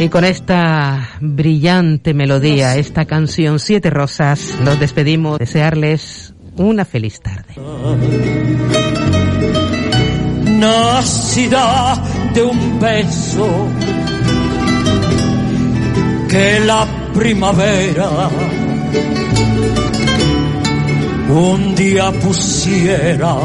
Y 0.00 0.08
con 0.08 0.24
esta 0.24 1.10
brillante 1.20 2.14
melodía, 2.14 2.76
esta 2.76 3.04
canción 3.04 3.58
Siete 3.58 3.90
Rosas, 3.90 4.54
nos 4.64 4.80
despedimos. 4.80 5.38
Desearles 5.38 6.34
una 6.56 6.86
feliz 6.86 7.20
tarde. 7.20 7.54
Nacida 10.58 12.02
de 12.32 12.42
un 12.42 12.80
beso 12.80 13.68
que 16.28 16.60
la 16.60 16.86
primavera 17.14 18.30
un 21.28 21.74
día 21.74 22.12
pusiera 22.12 23.36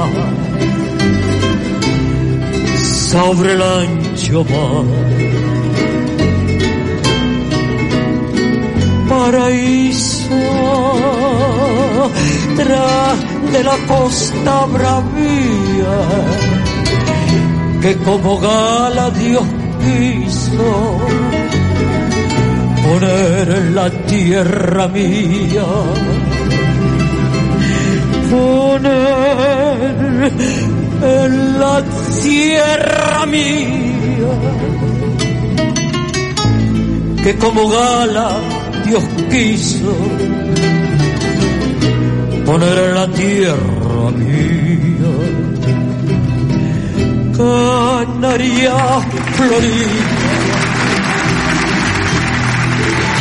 sobre 3.09 3.53
el 3.53 3.61
ancho 3.61 4.43
mar 4.43 4.85
paraíso 9.09 10.29
tras 12.55 13.51
de 13.51 13.63
la 13.63 13.77
costa 13.87 14.65
bravía 14.65 15.97
que 17.81 17.95
como 17.97 18.39
gala 18.39 19.09
Dios 19.11 19.43
quiso 19.83 20.99
poner 22.83 23.49
en 23.49 23.75
la 23.75 23.89
tierra 24.05 24.87
mía 24.87 25.65
poner 28.31 30.31
en 31.03 31.59
la 31.59 31.83
tierra 32.23 33.25
mía. 33.25 34.31
Que 37.23 37.35
como 37.35 37.67
gala 37.69 38.39
Dios 38.87 39.03
quiso 39.29 39.93
poner 42.45 42.77
en 42.85 42.93
la 42.95 43.07
tierra 43.07 44.11
mía. 44.21 45.13
Canaria 47.37 48.77
florida, 49.37 50.15